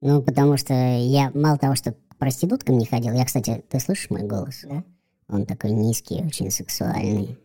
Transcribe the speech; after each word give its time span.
Ну, 0.00 0.22
потому 0.22 0.56
что 0.56 0.72
я 0.74 1.30
мало 1.34 1.58
того, 1.58 1.74
что 1.74 1.92
к 1.92 2.16
проституткам 2.16 2.78
не 2.78 2.86
ходил, 2.86 3.12
я, 3.12 3.24
кстати, 3.24 3.62
ты 3.68 3.80
слышишь 3.80 4.10
мой 4.10 4.22
голос? 4.22 4.64
Да. 4.64 4.82
Он 5.28 5.46
такой 5.46 5.70
низкий, 5.72 6.22
очень 6.24 6.50
сексуальный. 6.50 7.38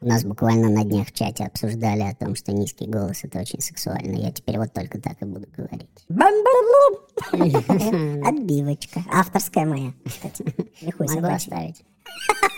У 0.00 0.06
нас 0.06 0.24
буквально 0.24 0.68
на 0.68 0.84
днях 0.84 1.08
в 1.08 1.12
чате 1.12 1.44
обсуждали 1.44 2.02
о 2.02 2.14
том, 2.14 2.34
что 2.34 2.52
низкий 2.52 2.88
голос 2.88 3.20
это 3.22 3.38
очень 3.38 3.60
сексуально. 3.60 4.16
Я 4.16 4.32
теперь 4.32 4.58
вот 4.58 4.72
только 4.72 5.00
так 5.00 5.22
и 5.22 5.24
буду 5.24 5.46
говорить. 5.56 6.04
Бам-бам-бум. 6.08 6.98
Отбивочка. 8.26 9.04
Авторская 9.12 9.64
моя, 9.64 9.92
кстати. 10.04 10.44
Могу 10.82 11.26
оставить. 11.28 11.84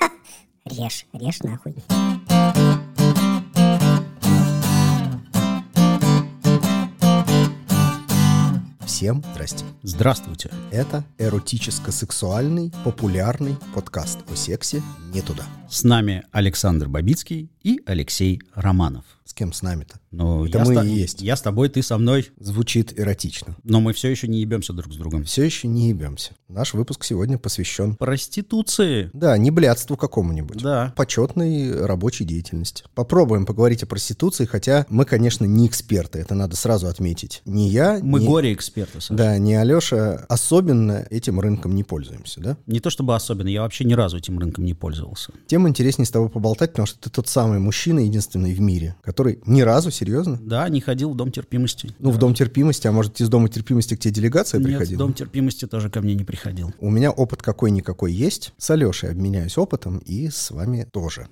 Режь, 0.65 1.07
режь 1.13 1.43
нахуй. 1.43 1.75
Всем 8.95 9.25
здрасте. 9.33 9.65
Здравствуйте. 9.83 10.53
Это 10.71 11.03
эротическо-сексуальный 11.19 12.73
популярный 12.85 13.57
подкаст 13.75 14.21
о 14.31 14.37
сексе 14.37 14.85
не 15.13 15.21
туда. 15.21 15.43
С 15.69 15.83
нами 15.83 16.23
Александр 16.31 16.87
Бабицкий 16.87 17.51
и 17.65 17.81
Алексей 17.87 18.41
Романов. 18.55 19.05
С 19.25 19.35
кем 19.35 19.53
с 19.53 19.63
нами-то? 19.63 19.99
Ну, 20.17 20.47
Это 20.47 20.59
я 20.59 20.65
мы 20.65 20.87
и 20.87 20.91
есть. 20.91 21.23
Я 21.23 21.37
с 21.37 21.43
тобой, 21.43 21.69
ты 21.69 21.83
со 21.83 21.99
мной, 21.99 22.31
Звучит 22.39 22.99
эротично. 22.99 23.57
но 23.65 23.81
мы 23.81 23.93
все 23.93 24.09
еще 24.11 24.29
не 24.29 24.41
ебемся 24.41 24.73
друг 24.73 24.93
с 24.93 24.97
другом. 24.97 25.25
Все 25.25 25.43
еще 25.45 25.69
не 25.69 25.89
ебемся. 25.89 26.33
Наш 26.49 26.75
выпуск 26.75 27.05
сегодня 27.05 27.37
посвящен, 27.39 27.97
Проституции. 27.97 29.11
да, 29.13 29.37
не 29.39 29.51
блядству 29.51 29.97
какому-нибудь. 29.97 30.63
Да. 30.63 30.93
Почетной 30.97 31.85
рабочей 31.85 32.25
деятельности. 32.25 32.85
Попробуем 32.95 33.47
поговорить 33.47 33.83
о 33.83 33.87
проституции, 33.87 34.45
хотя 34.45 34.87
мы, 34.89 35.05
конечно, 35.05 35.45
не 35.45 35.67
эксперты, 35.67 36.19
это 36.21 36.35
надо 36.35 36.57
сразу 36.57 36.87
отметить. 36.89 37.43
Не 37.45 37.69
я, 37.69 37.99
Мы 38.03 38.21
не- 38.21 38.27
горе-эксперты, 38.27 39.01
Саша. 39.01 39.15
Да, 39.15 39.39
не 39.39 39.55
Алеша. 39.55 40.25
Особенно 40.29 41.07
этим 41.11 41.41
рынком 41.41 41.75
не 41.75 41.85
пользуемся, 41.85 42.41
да? 42.41 42.57
Не 42.67 42.81
то 42.81 42.91
чтобы 42.91 43.15
особенно, 43.15 43.49
я 43.49 43.63
вообще 43.63 43.85
ни 43.85 43.95
разу 43.95 44.17
этим 44.19 44.39
рынком 44.39 44.65
не 44.65 44.75
пользовался. 44.75 45.33
Тем 45.47 45.69
интереснее 45.69 46.07
с 46.07 46.11
тобой 46.11 46.29
поболтать, 46.29 46.71
потому 46.73 46.87
что 46.87 46.99
ты 46.99 47.11
тот 47.11 47.29
самый 47.29 47.59
мужчина, 47.59 48.01
единственный 48.01 48.55
в 48.55 48.61
мире, 48.61 48.97
который 49.03 49.41
ни 49.47 49.61
разу, 49.63 49.91
серьезно, 50.05 50.39
Да, 50.43 50.69
не 50.69 50.81
ходил 50.81 51.11
в 51.11 51.17
Дом 51.17 51.31
терпимости. 51.31 51.95
Ну, 51.99 52.11
в 52.11 52.19
Дом 52.19 52.35
терпимости, 52.35 52.87
а 52.87 52.93
может, 52.93 53.21
из 53.21 53.29
Дома 53.29 53.49
терпимости 53.49 53.97
к 53.97 53.99
тебе 54.01 54.13
делегация 54.13 54.59
Нет, 54.59 54.69
приходила? 54.69 54.97
в 54.97 54.99
Дом 54.99 55.15
терпимости 55.15 55.67
тоже 55.67 55.89
ко 55.89 56.01
мне 56.01 56.15
не 56.15 56.25
приходил. 56.25 56.73
У 56.81 56.91
меня 56.91 57.11
опыт 57.11 57.43
какой-никакой 57.43 58.13
есть. 58.13 58.53
С 58.59 58.71
Алешей 58.71 59.11
обменяюсь 59.11 59.57
опытом 59.57 59.99
и 59.99 60.29
с 60.29 60.51
вами 60.51 60.87
тоже. 60.93 61.29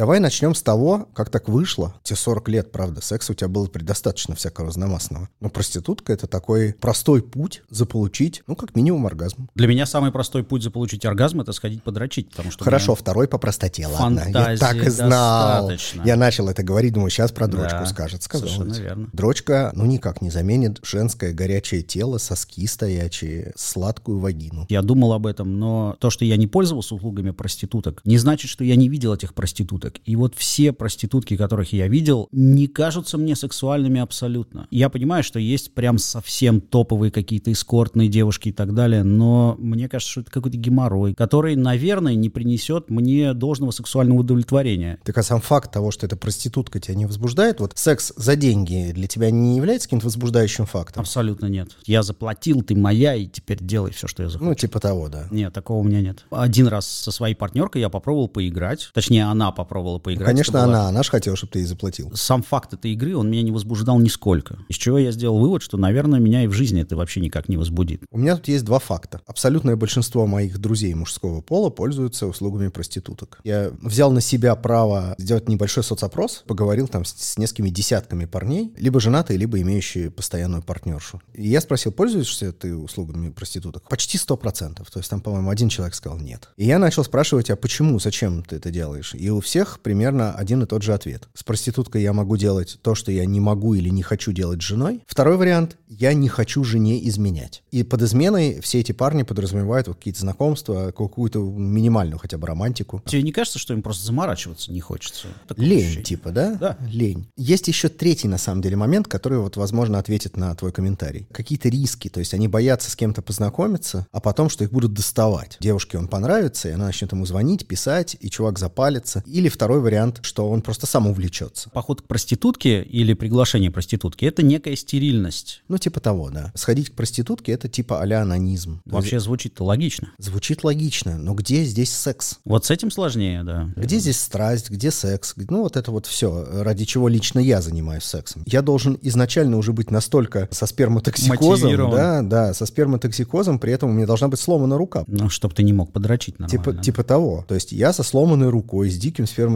Давай 0.00 0.18
начнем 0.18 0.54
с 0.54 0.62
того, 0.62 1.10
как 1.12 1.28
так 1.28 1.46
вышло. 1.46 1.94
Те 2.02 2.16
40 2.16 2.48
лет, 2.48 2.72
правда, 2.72 3.02
секса 3.02 3.32
у 3.32 3.34
тебя 3.34 3.48
было 3.48 3.66
предостаточно 3.66 4.34
всякого 4.34 4.68
разномастного. 4.68 5.28
Но 5.40 5.50
проститутка— 5.50 6.10
это 6.14 6.26
такой 6.26 6.72
простой 6.72 7.22
путь 7.22 7.62
заполучить, 7.68 8.42
ну, 8.46 8.56
как 8.56 8.74
минимум, 8.74 9.04
оргазм. 9.04 9.50
Для 9.54 9.68
меня 9.68 9.84
самый 9.84 10.10
простой 10.10 10.42
путь 10.42 10.62
заполучить 10.62 11.04
оргазм— 11.04 11.40
это 11.42 11.52
сходить 11.52 11.82
подрочить, 11.82 12.30
потому 12.30 12.50
что... 12.50 12.64
Хорошо, 12.64 12.94
второй 12.94 13.28
по 13.28 13.36
простоте, 13.36 13.86
ладно. 13.88 14.24
Я 14.26 14.56
так 14.56 14.76
и 14.76 14.88
знал. 14.88 15.68
достаточно. 15.68 16.02
Я 16.06 16.16
начал 16.16 16.48
это 16.48 16.62
говорить, 16.62 16.94
думаю, 16.94 17.10
сейчас 17.10 17.30
про 17.30 17.46
дрочку 17.46 17.80
Да, 17.80 17.84
скажет. 17.84 18.22
Сказал. 18.22 18.48
совершенно 18.48 18.82
верно. 18.82 19.10
Дрочка, 19.12 19.70
ну, 19.74 19.84
никак 19.84 20.22
не 20.22 20.30
заменит 20.30 20.80
женское 20.82 21.34
горячее 21.34 21.82
тело, 21.82 22.16
соски 22.16 22.66
стоячие, 22.66 23.52
сладкую 23.54 24.18
вагину. 24.18 24.64
Я 24.70 24.80
думал 24.80 25.12
об 25.12 25.26
этом, 25.26 25.58
но 25.58 25.94
то, 26.00 26.08
что 26.08 26.24
я 26.24 26.38
не 26.38 26.46
пользовался 26.46 26.94
услугами 26.94 27.32
проституток, 27.32 28.00
не 28.04 28.16
значит, 28.16 28.50
что 28.50 28.64
я 28.64 28.76
не 28.76 28.88
видел 28.88 29.12
этих 29.12 29.34
проституток. 29.34 29.89
И 30.04 30.16
вот 30.16 30.34
все 30.36 30.72
проститутки, 30.72 31.36
которых 31.36 31.72
я 31.72 31.88
видел, 31.88 32.28
не 32.32 32.66
кажутся 32.66 33.18
мне 33.18 33.34
сексуальными 33.34 34.00
абсолютно. 34.00 34.66
Я 34.70 34.88
понимаю, 34.88 35.22
что 35.22 35.38
есть 35.38 35.74
прям 35.74 35.98
совсем 35.98 36.60
топовые 36.60 37.10
какие-то 37.10 37.52
эскортные 37.52 38.08
девушки 38.08 38.50
и 38.50 38.52
так 38.52 38.74
далее, 38.74 39.02
но 39.02 39.56
мне 39.58 39.88
кажется, 39.88 40.12
что 40.12 40.20
это 40.22 40.30
какой-то 40.30 40.56
геморрой, 40.56 41.14
который, 41.14 41.56
наверное, 41.56 42.14
не 42.14 42.30
принесет 42.30 42.90
мне 42.90 43.34
должного 43.34 43.70
сексуального 43.70 44.20
удовлетворения. 44.20 44.98
Так 45.04 45.18
а 45.18 45.22
сам 45.22 45.40
факт 45.40 45.72
того, 45.72 45.90
что 45.90 46.06
эта 46.06 46.16
проститутка 46.16 46.80
тебя 46.80 46.94
не 46.94 47.06
возбуждает, 47.06 47.60
вот 47.60 47.72
секс 47.76 48.12
за 48.16 48.36
деньги 48.36 48.92
для 48.92 49.06
тебя 49.06 49.30
не 49.30 49.56
является 49.56 49.88
каким-то 49.88 50.06
возбуждающим 50.06 50.66
фактом? 50.66 51.00
Абсолютно 51.00 51.46
нет. 51.46 51.76
Я 51.86 52.02
заплатил, 52.02 52.62
ты 52.62 52.74
моя, 52.74 53.14
и 53.14 53.26
теперь 53.26 53.58
делай 53.60 53.92
все, 53.92 54.06
что 54.06 54.22
я 54.22 54.28
захочу. 54.28 54.48
Ну, 54.48 54.54
типа 54.54 54.80
того, 54.80 55.08
да. 55.08 55.26
Нет, 55.30 55.52
такого 55.52 55.78
у 55.78 55.82
меня 55.82 56.00
нет. 56.00 56.24
Один 56.30 56.66
раз 56.66 56.86
со 56.86 57.10
своей 57.10 57.34
партнеркой 57.34 57.80
я 57.80 57.88
попробовал 57.88 58.28
поиграть. 58.28 58.90
Точнее, 58.94 59.24
она 59.24 59.50
попробовала 59.52 59.79
поиграть. 59.98 60.26
Конечно, 60.26 60.58
Это 60.58 60.66
была- 60.66 60.74
она, 60.80 60.88
она 60.88 61.02
же 61.02 61.10
хотела, 61.10 61.36
чтобы 61.36 61.52
ты 61.52 61.60
ей 61.60 61.64
заплатил. 61.66 62.10
Сам 62.14 62.42
факт 62.42 62.74
этой 62.74 62.92
игры, 62.92 63.16
он 63.16 63.30
меня 63.30 63.42
не 63.42 63.52
возбуждал 63.52 63.98
нисколько. 63.98 64.58
Из 64.68 64.76
чего 64.76 64.98
я 64.98 65.12
сделал 65.12 65.38
вывод, 65.38 65.62
что, 65.62 65.76
наверное, 65.76 66.20
меня 66.20 66.44
и 66.44 66.46
в 66.46 66.52
жизни 66.52 66.82
это 66.82 66.96
вообще 66.96 67.20
никак 67.20 67.48
не 67.48 67.56
возбудит. 67.56 68.02
У 68.10 68.18
меня 68.18 68.36
тут 68.36 68.48
есть 68.48 68.64
два 68.64 68.78
факта. 68.78 69.20
Абсолютное 69.26 69.76
большинство 69.76 70.26
моих 70.26 70.58
друзей 70.58 70.92
мужского 70.94 71.40
пола 71.40 71.70
пользуются 71.70 72.26
услугами 72.26 72.68
проституток. 72.68 73.40
Я 73.44 73.70
взял 73.82 74.10
на 74.12 74.20
себя 74.20 74.54
право 74.56 75.14
сделать 75.18 75.48
небольшой 75.48 75.84
соцопрос, 75.84 76.44
поговорил 76.46 76.88
там 76.88 77.04
с, 77.04 77.12
с 77.12 77.38
несколькими 77.38 77.70
десятками 77.70 78.24
парней, 78.24 78.72
либо 78.78 79.00
женатые, 79.00 79.38
либо 79.38 79.60
имеющие 79.60 80.10
постоянную 80.10 80.62
партнершу. 80.62 81.20
И 81.34 81.48
я 81.48 81.60
спросил, 81.60 81.92
пользуешься 81.92 82.52
ты 82.52 82.74
услугами 82.76 83.30
проституток? 83.30 83.88
Почти 83.88 84.18
100%. 84.18 84.74
То 84.90 84.98
есть 84.98 85.08
там, 85.10 85.20
по-моему, 85.20 85.50
один 85.50 85.68
человек 85.68 85.94
сказал 85.94 86.18
нет. 86.18 86.48
И 86.56 86.64
я 86.66 86.78
начал 86.78 87.04
спрашивать, 87.04 87.50
а 87.50 87.56
почему, 87.56 87.98
зачем 88.00 88.42
ты 88.42 88.56
это 88.56 88.70
делаешь? 88.70 89.14
И 89.14 89.30
у 89.30 89.40
всех 89.40 89.69
примерно 89.78 90.32
один 90.34 90.62
и 90.62 90.66
тот 90.66 90.82
же 90.82 90.92
ответ. 90.92 91.28
С 91.34 91.44
проституткой 91.44 92.02
я 92.02 92.12
могу 92.12 92.36
делать 92.36 92.78
то, 92.82 92.94
что 92.94 93.12
я 93.12 93.24
не 93.24 93.40
могу 93.40 93.74
или 93.74 93.88
не 93.88 94.02
хочу 94.02 94.32
делать 94.32 94.60
с 94.60 94.64
женой. 94.64 95.02
Второй 95.06 95.36
вариант– 95.36 95.76
я 95.88 96.12
не 96.14 96.28
хочу 96.28 96.64
жене 96.64 97.06
изменять. 97.08 97.62
И 97.70 97.82
под 97.82 98.02
изменой 98.02 98.60
все 98.60 98.80
эти 98.80 98.92
парни 98.92 99.22
подразумевают 99.22 99.88
вот 99.88 99.96
какие-то 99.96 100.20
знакомства, 100.20 100.92
какую-то 100.96 101.40
минимальную 101.40 102.18
хотя 102.18 102.38
бы 102.38 102.46
романтику. 102.46 103.02
Тебе 103.06 103.22
не 103.22 103.32
кажется, 103.32 103.58
что 103.58 103.74
им 103.74 103.82
просто 103.82 104.06
заморачиваться 104.06 104.72
не 104.72 104.80
хочется? 104.80 105.28
Такое 105.46 105.66
Лень, 105.66 105.78
ощущение. 105.78 106.04
типа, 106.04 106.30
да? 106.30 106.54
Да. 106.54 106.76
Лень. 106.88 107.28
Есть 107.36 107.68
еще 107.68 107.88
третий, 107.88 108.28
на 108.28 108.38
самом 108.38 108.62
деле, 108.62 108.76
момент, 108.76 109.08
который, 109.08 109.38
вот, 109.38 109.56
возможно, 109.56 109.98
ответит 109.98 110.36
на 110.36 110.54
твой 110.54 110.72
комментарий. 110.72 111.26
Какие-то 111.32 111.68
риски, 111.68 112.08
то 112.08 112.20
есть 112.20 112.34
они 112.34 112.48
боятся 112.48 112.90
с 112.90 112.96
кем-то 112.96 113.22
познакомиться, 113.22 114.06
а 114.12 114.20
потом, 114.20 114.48
что 114.48 114.64
их 114.64 114.72
будут 114.72 114.94
доставать. 114.94 115.56
Девушке 115.60 115.98
он 115.98 116.08
понравится, 116.08 116.68
и 116.68 116.72
она 116.72 116.86
начнет 116.86 117.12
ему 117.12 117.26
звонить, 117.26 117.66
писать, 117.66 118.16
и 118.20 118.30
чувак 118.30 118.58
запалится. 118.58 119.22
Или 119.26 119.48
второй 119.60 119.80
вариант, 119.80 120.20
что 120.22 120.48
он 120.48 120.62
просто 120.62 120.86
сам 120.86 121.06
увлечется. 121.06 121.68
Поход 121.68 122.00
к 122.00 122.06
проститутке 122.06 122.82
или 122.82 123.12
приглашение 123.12 123.70
проститутки– 123.70 124.24
это 124.26 124.42
некая 124.42 124.74
стерильность. 124.74 125.62
Ну, 125.68 125.76
типа 125.76 126.00
того, 126.00 126.30
да. 126.30 126.50
Сходить 126.54 126.88
к 126.88 126.94
проститутке— 126.94 127.52
это 127.60 127.68
типа 127.68 128.00
а-ля 128.00 128.22
анонизм. 128.22 128.80
Вообще 128.86 129.20
звучит 129.20 129.60
логично. 129.60 130.12
Звучит 130.16 130.64
логично, 130.64 131.18
но 131.18 131.34
где 131.34 131.64
здесь 131.64 131.92
секс? 131.92 132.38
Вот 132.46 132.64
с 132.64 132.70
этим 132.70 132.90
сложнее, 132.90 133.42
да. 133.42 133.68
Где 133.76 133.98
здесь 133.98 134.18
страсть, 134.18 134.70
где 134.70 134.90
секс? 134.90 135.34
Ну, 135.36 135.60
вот 135.60 135.76
это 135.76 135.90
вот 135.90 136.06
все, 136.06 136.62
ради 136.62 136.86
чего 136.86 137.08
лично 137.08 137.38
я 137.38 137.60
занимаюсь 137.60 138.04
сексом. 138.04 138.44
Я 138.46 138.62
должен 138.62 138.98
изначально 139.02 139.58
уже 139.58 139.74
быть 139.74 139.90
настолько 139.90 140.48
со 140.52 140.64
сперматоксикозом, 140.64 141.90
да, 141.90 142.22
да, 142.22 142.54
со 142.54 142.64
сперматоксикозом, 142.64 143.58
при 143.58 143.74
этом 143.74 143.90
у 143.90 143.92
меня 143.92 144.06
должна 144.06 144.28
быть 144.28 144.40
сломана 144.40 144.78
рука. 144.78 145.04
Ну, 145.06 145.28
чтобы 145.28 145.54
ты 145.54 145.62
не 145.64 145.74
мог 145.74 145.92
подрочить 145.92 146.38
нормально. 146.38 146.64
Типа, 146.64 146.82
типа 146.82 147.04
того. 147.04 147.44
То 147.46 147.54
есть 147.54 147.72
я 147.72 147.92
со 147.92 148.02
сломанной 148.02 148.48
рукой, 148.48 148.88
с 148.88 148.96
диким 148.96 149.26
сперматоксикозом 149.26 149.49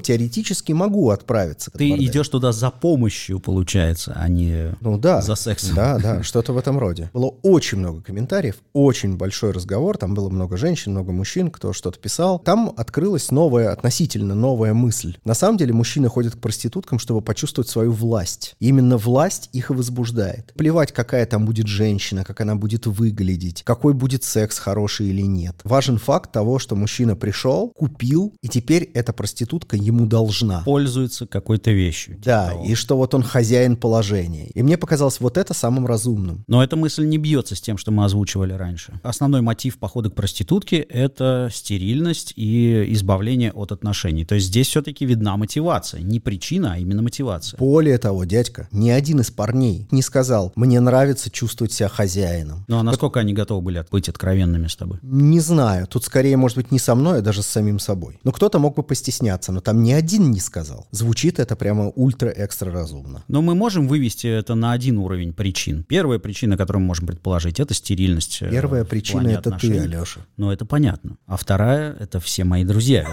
теоретически 0.00 0.72
могу 0.72 1.10
отправиться. 1.10 1.70
Ты 1.70 1.90
идешь 1.90 2.28
туда 2.28 2.52
за 2.52 2.70
помощью, 2.70 3.40
получается, 3.40 4.12
а 4.16 4.28
не 4.28 4.74
Ну 4.80 4.98
да. 4.98 5.20
за 5.22 5.34
сексом. 5.34 5.74
Да, 5.74 5.98
да, 5.98 6.22
что-то 6.22 6.52
в 6.52 6.58
этом 6.58 6.78
роде. 6.78 7.10
Было 7.12 7.34
очень 7.42 7.78
много 7.78 8.02
комментариев, 8.02 8.56
очень 8.72 9.16
большой 9.16 9.52
разговор, 9.52 9.96
там 9.98 10.14
было 10.14 10.28
много 10.28 10.56
женщин, 10.56 10.92
много 10.92 11.12
мужчин, 11.12 11.50
кто 11.50 11.72
что-то 11.72 11.98
писал. 11.98 12.38
Там 12.38 12.72
открылась 12.76 13.30
новая, 13.30 13.70
относительно 13.72 14.34
новая 14.34 14.74
мысль. 14.74 15.16
На 15.24 15.34
самом 15.34 15.58
деле 15.58 15.72
мужчины 15.72 16.08
ходят 16.08 16.34
к 16.34 16.38
проституткам, 16.38 16.98
чтобы 16.98 17.20
почувствовать 17.20 17.68
свою 17.68 17.92
власть. 17.92 18.54
И 18.60 18.68
именно 18.68 18.96
власть 18.96 19.48
их 19.52 19.70
и 19.70 19.74
возбуждает. 19.74 20.52
Плевать, 20.54 20.92
какая 20.92 21.26
там 21.26 21.44
будет 21.44 21.66
женщина, 21.66 22.24
как 22.24 22.40
она 22.40 22.54
будет 22.56 22.86
выглядеть, 22.86 23.62
какой 23.64 23.94
будет 23.94 24.24
секс, 24.24 24.58
хороший 24.58 25.08
или 25.08 25.22
нет. 25.22 25.56
Важен 25.64 25.98
факт 25.98 26.32
того, 26.32 26.58
что 26.58 26.76
мужчина 26.76 27.16
пришел, 27.16 27.68
купил, 27.70 28.34
и 28.42 28.48
теперь 28.48 28.90
эта 28.94 29.12
проститутка 29.22 29.76
ему 29.76 30.06
должна. 30.06 30.62
Пользуется 30.64 31.28
какой-то 31.28 31.70
вещью. 31.70 32.14
типа 32.16 32.24
Да, 32.24 32.48
того. 32.50 32.64
и 32.64 32.74
что 32.74 32.96
вот 32.96 33.14
он 33.14 33.22
хозяин 33.22 33.76
положения. 33.76 34.48
И 34.48 34.64
мне 34.64 34.76
показалось 34.76 35.20
вот 35.20 35.38
это 35.38 35.54
самым 35.54 35.86
разумным. 35.86 36.42
Но 36.48 36.60
эта 36.60 36.74
мысль 36.74 37.06
не 37.06 37.18
бьется 37.18 37.54
с 37.54 37.60
тем, 37.60 37.78
что 37.78 37.92
мы 37.92 38.04
озвучивали 38.04 38.52
раньше. 38.52 38.98
Основной 39.04 39.40
мотив 39.40 39.78
похода 39.78 40.10
к 40.10 40.16
проститутке– 40.16 40.78
это 40.88 41.50
стерильность 41.52 42.32
и 42.34 42.92
избавление 42.94 43.52
от 43.52 43.70
отношений. 43.70 44.24
То 44.24 44.34
есть 44.34 44.48
здесь 44.48 44.66
все-таки 44.66 45.06
видна 45.06 45.36
мотивация. 45.36 46.02
Не 46.02 46.18
причина, 46.18 46.72
а 46.72 46.78
именно 46.78 47.02
мотивация. 47.02 47.58
Более 47.58 47.98
того, 47.98 48.24
дядька, 48.24 48.66
ни 48.72 48.90
один 48.90 49.20
из 49.20 49.30
парней 49.30 49.86
не 49.92 50.02
сказал, 50.02 50.50
мне 50.56 50.80
нравится 50.80 51.30
чувствовать 51.30 51.72
себя 51.72 51.88
хозяином. 51.88 52.64
Ну 52.66 52.78
а 52.78 52.82
насколько 52.82 53.20
они 53.20 53.34
готовы 53.34 53.62
были 53.62 53.86
быть 53.88 54.08
откровенными 54.08 54.66
с 54.66 54.74
тобой? 54.74 54.98
Не 55.02 55.38
знаю, 55.38 55.86
тут 55.86 56.02
скорее, 56.02 56.36
может 56.36 56.56
быть, 56.56 56.72
не 56.72 56.80
со 56.80 56.96
мной, 56.96 57.20
а 57.20 57.22
даже 57.22 57.44
с 57.44 57.46
самим 57.46 57.78
собой. 57.78 58.18
Но 58.24 58.32
кто-то 58.32 58.58
мог 58.58 58.74
бы 58.74 58.82
постесняться, 59.02 59.50
но 59.50 59.60
там 59.60 59.82
ни 59.82 59.90
один 59.90 60.30
не 60.30 60.38
сказал. 60.38 60.86
Звучит 60.92 61.40
это 61.40 61.56
прямо 61.56 61.88
ультра-экстра 61.96 62.70
разумно. 62.70 63.24
Но 63.26 63.42
мы 63.42 63.56
можем 63.56 63.88
вывести 63.88 64.28
это 64.28 64.54
на 64.54 64.70
один 64.70 64.98
уровень 64.98 65.32
причин. 65.32 65.84
Первая 65.88 66.20
причина, 66.20 66.56
которую 66.56 66.82
мы 66.82 66.86
можем 66.86 67.08
предположить, 67.08 67.58
это 67.58 67.74
стерильность. 67.74 68.38
э, 68.42 68.50
Первая 68.50 68.84
причина 68.84 69.26
это 69.26 69.42
ты, 69.42 69.48
отношений. 69.56 69.78
Алеша. 69.80 70.20
Ну, 70.36 70.52
это 70.52 70.64
понятно. 70.64 71.16
А 71.26 71.36
вторая— 71.36 71.96
это 72.00 72.20
все 72.20 72.44
мои 72.44 72.64
друзья. 72.64 73.04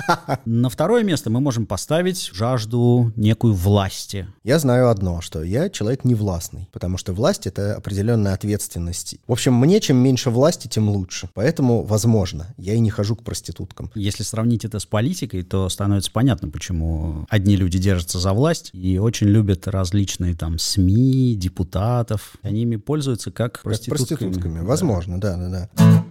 На 0.46 0.70
второе 0.70 1.04
место 1.04 1.28
мы 1.28 1.40
можем 1.40 1.66
поставить 1.66 2.30
жажду 2.32 3.12
некую 3.16 3.52
власти. 3.52 4.26
Я 4.44 4.58
знаю 4.58 4.88
одно, 4.88 5.20
что 5.20 5.42
я 5.42 5.68
человек 5.68 6.04
невластный, 6.04 6.68
потому 6.72 6.96
что 6.96 7.12
власть— 7.12 7.46
это 7.48 7.76
определенная 7.76 8.32
ответственность. 8.32 9.16
В 9.26 9.32
общем, 9.32 9.52
мне 9.54 9.80
чем 9.80 9.98
меньше 9.98 10.30
власти, 10.30 10.68
тем 10.68 10.88
лучше. 10.88 11.28
Поэтому, 11.34 11.82
возможно, 11.82 12.46
я 12.56 12.72
и 12.72 12.80
не 12.80 12.88
хожу 12.88 13.14
к 13.14 13.22
проституткам. 13.24 13.90
Если 13.94 14.22
сравнить 14.22 14.64
это 14.64 14.78
с 14.78 14.86
политикой, 14.86 15.17
то 15.26 15.68
становится 15.68 16.10
понятно, 16.12 16.48
почему 16.48 17.26
одни 17.28 17.56
люди 17.56 17.78
держатся 17.78 18.18
за 18.18 18.32
власть 18.32 18.70
и 18.72 18.98
очень 18.98 19.28
любят 19.28 19.66
различные 19.66 20.34
там 20.34 20.58
СМИ, 20.58 21.34
депутатов. 21.36 22.34
Они 22.42 22.62
ими 22.62 22.76
пользуются 22.76 23.30
как 23.30 23.54
Как 23.54 23.62
проститутками. 23.62 24.06
проститутками. 24.18 24.58
Да. 24.60 24.64
Возможно, 24.64 25.20
да, 25.20 25.36
да, 25.36 25.68
да. 25.76 26.04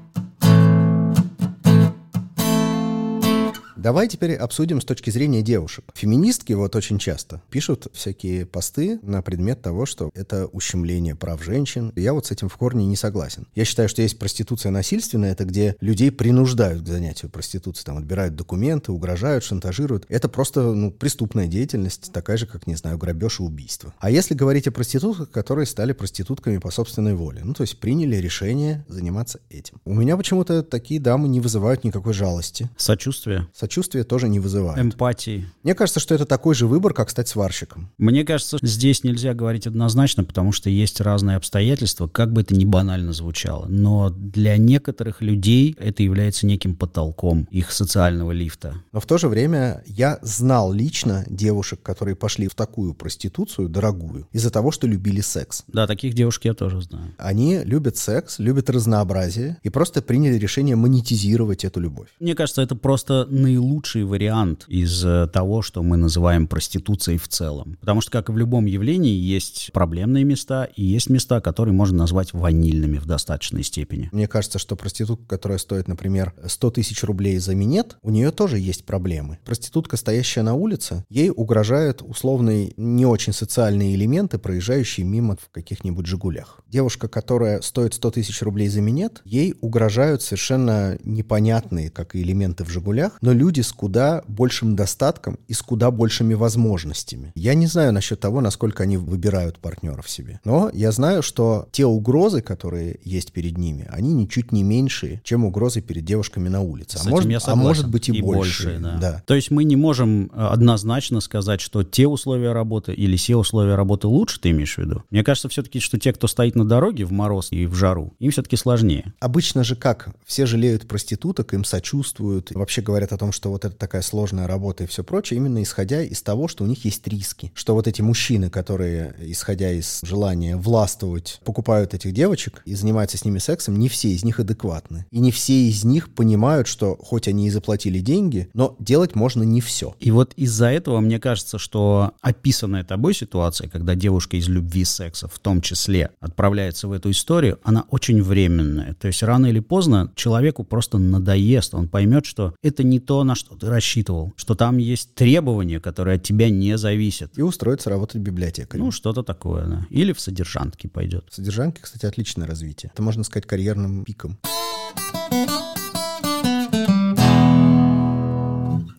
Давай 3.77 4.07
теперь 4.07 4.33
обсудим 4.33 4.81
с 4.81 4.85
точки 4.85 5.11
зрения 5.11 5.43
девушек. 5.43 5.85
Феминистки 5.93 6.53
вот 6.53 6.75
очень 6.75 6.97
часто 6.97 7.43
пишут 7.51 7.87
всякие 7.93 8.47
посты 8.47 8.99
на 9.03 9.21
предмет 9.21 9.61
того, 9.61 9.85
что 9.85 10.09
это 10.15 10.47
ущемление 10.47 11.13
прав 11.13 11.43
женщин. 11.43 11.93
Я 11.95 12.13
вот 12.13 12.25
с 12.25 12.31
этим 12.31 12.49
в 12.49 12.57
корне 12.57 12.87
не 12.87 12.95
согласен. 12.95 13.45
Я 13.53 13.65
считаю, 13.65 13.87
что 13.87 14.01
есть 14.01 14.17
проституция 14.17 14.71
насильственная, 14.71 15.33
это 15.33 15.45
где 15.45 15.75
людей 15.79 16.11
принуждают 16.11 16.83
к 16.83 16.87
занятию 16.87 17.29
проституцией, 17.29 17.85
там 17.85 17.99
отбирают 17.99 18.35
документы, 18.35 18.91
угрожают, 18.91 19.43
шантажируют. 19.43 20.05
Это 20.09 20.27
просто 20.27 20.73
ну, 20.73 20.89
преступная 20.89 21.45
деятельность, 21.45 22.11
такая 22.11 22.37
же, 22.37 22.47
как, 22.47 22.65
не 22.65 22.75
знаю, 22.75 22.97
грабеж 22.97 23.39
и 23.39 23.43
убийство. 23.43 23.93
А 23.99 24.09
если 24.09 24.33
говорить 24.33 24.67
о 24.67 24.71
проститутках, 24.71 25.29
которые 25.29 25.67
стали 25.67 25.93
проститутками 25.93 26.57
по 26.57 26.71
собственной 26.71 27.13
воле, 27.13 27.41
ну 27.43 27.53
то 27.53 27.61
есть 27.61 27.79
приняли 27.79 28.15
решение 28.15 28.83
заниматься 28.87 29.39
этим. 29.51 29.79
У 29.85 29.93
меня 29.93 30.17
почему-то 30.17 30.63
такие 30.63 30.99
дамы 30.99 31.27
не 31.27 31.41
вызывают 31.41 31.83
никакой 31.83 32.13
жалости. 32.13 32.71
Сочувствие, 32.75 33.47
Сочувствие 33.53 33.66
тоже 34.03 34.27
не 34.29 34.39
вызывает. 34.39 34.79
эмпатии. 34.79 35.45
Мне 35.63 35.75
кажется, 35.75 35.99
что 35.99 36.15
это 36.15 36.25
такой 36.25 36.55
же 36.55 36.67
выбор, 36.67 36.93
как 36.93 37.09
стать 37.09 37.27
сварщиком. 37.27 37.89
Мне 37.97 38.23
кажется, 38.23 38.57
здесь 38.61 39.03
нельзя 39.03 39.33
говорить 39.33 39.67
однозначно, 39.67 40.23
потому 40.23 40.51
что 40.51 40.69
есть 40.69 41.01
разные 41.01 41.37
обстоятельства, 41.37 42.07
как 42.07 42.31
бы 42.33 42.41
это 42.41 42.55
ни 42.55 42.65
банально 42.65 43.13
звучало. 43.13 43.65
Но 43.67 44.09
для 44.09 44.57
некоторых 44.57 45.21
людей 45.21 45.75
это 45.79 46.03
является 46.03 46.45
неким 46.45 46.75
потолком 46.75 47.47
их 47.51 47.71
социального 47.71 48.31
лифта. 48.31 48.75
Но 48.91 48.99
в 48.99 49.05
то 49.05 49.17
же 49.17 49.27
время 49.27 49.83
я 49.85 50.19
знал 50.21 50.71
лично 50.71 51.25
девушек, 51.27 51.81
которые 51.81 52.15
пошли 52.15 52.47
в 52.47 52.55
такую 52.55 52.93
проституцию 52.93 53.69
дорогую 53.69 54.27
из-за 54.31 54.49
того, 54.49 54.71
что 54.71 54.87
любили 54.87 55.21
секс. 55.21 55.63
Да, 55.67 55.87
таких 55.87 56.13
девушек 56.13 56.45
я 56.45 56.53
тоже 56.53 56.81
знаю. 56.81 57.13
Они 57.17 57.59
любят 57.63 57.97
секс, 57.97 58.39
любят 58.39 58.69
разнообразие 58.69 59.57
и 59.63 59.69
просто 59.69 60.01
приняли 60.01 60.37
решение 60.37 60.75
монетизировать 60.75 61.63
эту 61.63 61.79
любовь. 61.79 62.07
Мне 62.19 62.35
кажется, 62.35 62.61
это 62.61 62.75
просто 62.75 63.27
наилучший 63.57 64.03
вариант 64.03 64.65
из 64.67 65.03
э, 65.03 65.27
того, 65.27 65.61
что 65.61 65.83
мы 65.83 65.97
называем 65.97 66.47
проституцией 66.47 67.17
в 67.17 67.27
целом. 67.27 67.77
Потому 67.79 68.01
что, 68.01 68.11
как 68.11 68.29
и 68.29 68.31
в 68.31 68.37
любом 68.37 68.65
явлении, 68.65 69.13
есть 69.13 69.71
проблемные 69.73 70.23
места 70.23 70.65
и 70.75 70.83
есть 70.83 71.09
места, 71.09 71.41
которые 71.41 71.73
можно 71.73 71.97
назвать 71.97 72.33
ванильными 72.33 72.97
в 72.97 73.05
достаточной 73.05 73.63
степени. 73.63 74.09
Мне 74.11 74.27
кажется, 74.27 74.59
что 74.59 74.75
проститутка, 74.75 75.25
которая 75.27 75.57
стоит, 75.57 75.87
например, 75.87 76.33
100 76.45 76.71
тысяч 76.71 77.03
рублей 77.03 77.37
за 77.39 77.55
минет, 77.55 77.97
у 78.03 78.11
нее 78.11 78.31
тоже 78.31 78.59
есть 78.59 78.85
проблемы. 78.85 79.39
Проститутка, 79.43 79.97
стоящая 79.97 80.43
на 80.43 80.53
улице, 80.53 81.03
ей 81.09 81.31
угрожают 81.35 82.01
условные 82.01 82.73
не 82.77 83.05
очень 83.05 83.33
социальные 83.33 83.95
элементы, 83.95 84.37
проезжающие 84.37 85.05
мимо 85.05 85.37
в 85.37 85.49
каких-нибудь 85.51 86.05
«Жигулях». 86.05 86.61
Девушка, 86.67 87.07
которая 87.07 87.61
стоит 87.61 87.93
100 87.93 88.11
тысяч 88.11 88.41
рублей 88.41 88.67
за 88.67 88.81
минет, 88.81 89.21
ей 89.25 89.55
угрожают 89.61 90.21
совершенно 90.21 90.97
непонятные, 91.03 91.89
как 91.89 92.15
и 92.15 92.21
элементы 92.21 92.63
в 92.63 92.69
«Жигулях», 92.69 93.17
но 93.21 93.33
люди 93.33 93.46
с 93.55 93.71
куда 93.71 94.23
большим 94.27 94.75
достатком 94.75 95.39
и 95.47 95.53
с 95.53 95.61
куда 95.61 95.91
большими 95.91 96.33
возможностями. 96.33 97.31
Я 97.35 97.53
не 97.53 97.67
знаю 97.67 97.93
насчет 97.93 98.19
того, 98.19 98.41
насколько 98.41 98.83
они 98.83 98.97
выбирают 98.97 99.59
партнеров 99.59 100.09
себе. 100.09 100.39
Но 100.43 100.69
я 100.73 100.91
знаю, 100.91 101.23
что 101.23 101.67
те 101.71 101.85
угрозы, 101.85 102.41
которые 102.41 102.99
есть 103.03 103.31
перед 103.31 103.57
ними, 103.57 103.87
они 103.89 104.13
ничуть 104.13 104.51
не 104.51 104.63
меньшие, 104.63 105.21
чем 105.23 105.45
угрозы 105.45 105.81
перед 105.81 106.05
девушками 106.05 106.49
на 106.49 106.61
улице. 106.61 106.97
С 106.97 107.05
а, 107.05 107.09
может, 107.09 107.47
а 107.47 107.55
может 107.55 107.89
быть 107.89 108.09
и, 108.09 108.21
большие, 108.21 108.79
большие. 108.79 108.99
да. 108.99 109.23
То 109.25 109.35
есть 109.35 109.51
мы 109.51 109.63
не 109.63 109.75
можем 109.75 110.29
э, 110.33 110.47
однозначно 110.47 111.21
сказать, 111.21 111.61
что 111.61 111.83
те 111.83 112.07
условия 112.07 112.51
работы 112.51 112.93
или 112.93 113.17
все 113.17 113.35
условия 113.35 113.75
работы 113.75 114.07
лучше, 114.07 114.39
ты 114.39 114.51
имеешь 114.51 114.75
в 114.75 114.77
виду? 114.79 115.03
Мне 115.09 115.23
кажется 115.23 115.49
все-таки, 115.49 115.79
что 115.79 115.99
те, 115.99 116.13
кто 116.13 116.27
стоит 116.27 116.55
на 116.55 116.65
дороге 116.65 117.05
в 117.05 117.11
мороз 117.11 117.47
и 117.51 117.65
в 117.65 117.73
жару, 117.75 118.13
им 118.19 118.31
все-таки 118.31 118.55
сложнее. 118.55 119.13
Обычно 119.19 119.63
же 119.63 119.75
как? 119.75 120.09
Все 120.25 120.45
жалеют 120.45 120.87
проституток, 120.87 121.53
им 121.53 121.63
сочувствуют, 121.63 122.51
вообще 122.51 122.81
говорят 122.81 123.13
о 123.13 123.17
том, 123.17 123.31
что 123.37 123.51
вот 123.51 123.63
это 123.63 123.75
такая 123.75 124.01
сложная 124.01 124.47
работа 124.47 124.83
и 124.83 124.87
все 124.87 125.03
прочее, 125.03 125.37
именно 125.37 125.61
исходя 125.63 126.01
из 126.01 126.21
того, 126.21 126.47
что 126.47 126.63
у 126.63 126.67
них 126.67 126.83
есть 126.83 127.07
риски. 127.07 127.51
Что 127.53 127.75
вот 127.75 127.87
эти 127.87 128.01
мужчины, 128.01 128.49
которые, 128.49 129.15
исходя 129.21 129.71
из 129.71 129.99
желания 130.03 130.57
властвовать, 130.57 131.39
покупают 131.45 131.93
этих 131.93 132.13
девочек 132.13 132.61
и 132.65 132.73
занимаются 132.73 133.17
с 133.17 133.23
ними 133.23 133.37
сексом, 133.37 133.79
не 133.79 133.87
все 133.87 134.09
из 134.09 134.25
них 134.25 134.39
адекватны. 134.39 135.05
И 135.11 135.19
не 135.19 135.31
все 135.31 135.69
из 135.69 135.85
них 135.85 136.13
понимают, 136.13 136.67
что 136.67 136.97
хоть 136.99 137.27
они 137.27 137.47
и 137.47 137.51
заплатили 137.51 137.99
деньги, 137.99 138.49
но 138.53 138.75
делать 138.79 139.15
можно 139.15 139.43
не 139.43 139.61
все. 139.61 139.95
И 139.99 140.09
вот 140.11 140.33
из-за 140.35 140.67
этого 140.67 140.99
мне 140.99 141.19
кажется, 141.19 141.59
что 141.59 142.13
описанная 142.21 142.83
тобой 142.83 143.13
ситуация, 143.13 143.69
когда 143.69 143.93
девушка 143.95 144.37
из 144.37 144.47
любви 144.49 144.83
секса 144.83 145.27
в 145.27 145.37
том 145.39 145.61
числе 145.61 146.09
отправляется 146.19 146.87
в 146.87 146.91
эту 146.91 147.11
историю, 147.11 147.59
она 147.63 147.85
очень 147.91 148.21
временная. 148.21 148.95
То 148.95 149.07
есть 149.07 149.21
рано 149.21 149.45
или 149.45 149.59
поздно 149.59 150.11
человеку 150.15 150.63
просто 150.63 150.97
надоест, 150.97 151.75
он 151.75 151.87
поймет, 151.87 152.25
что 152.25 152.55
это 152.63 152.83
не 152.83 152.99
то, 152.99 153.23
на 153.27 153.35
что 153.35 153.55
ты 153.55 153.67
рассчитывал, 153.67 154.33
что 154.35 154.55
там 154.55 154.77
есть 154.77 155.13
требования, 155.13 155.79
которые 155.79 156.15
от 156.15 156.23
тебя 156.23 156.49
не 156.49 156.77
зависят. 156.77 157.37
И 157.37 157.43
устроиться 157.43 157.89
работать 157.89 158.21
библиотекарем. 158.21 158.85
Ну, 158.85 158.91
что-то 158.91 159.21
такое, 159.21 159.65
да. 159.65 159.85
Или 159.91 160.13
в 160.13 160.19
содержанке 160.19 160.87
пойдет. 160.87 161.27
Содержанки, 161.29 161.81
кстати, 161.81 162.05
отличное 162.05 162.47
развитие. 162.47 162.91
Это 162.93 163.03
можно 163.03 163.23
сказать 163.23 163.45
карьерным 163.45 164.03
пиком. 164.03 164.39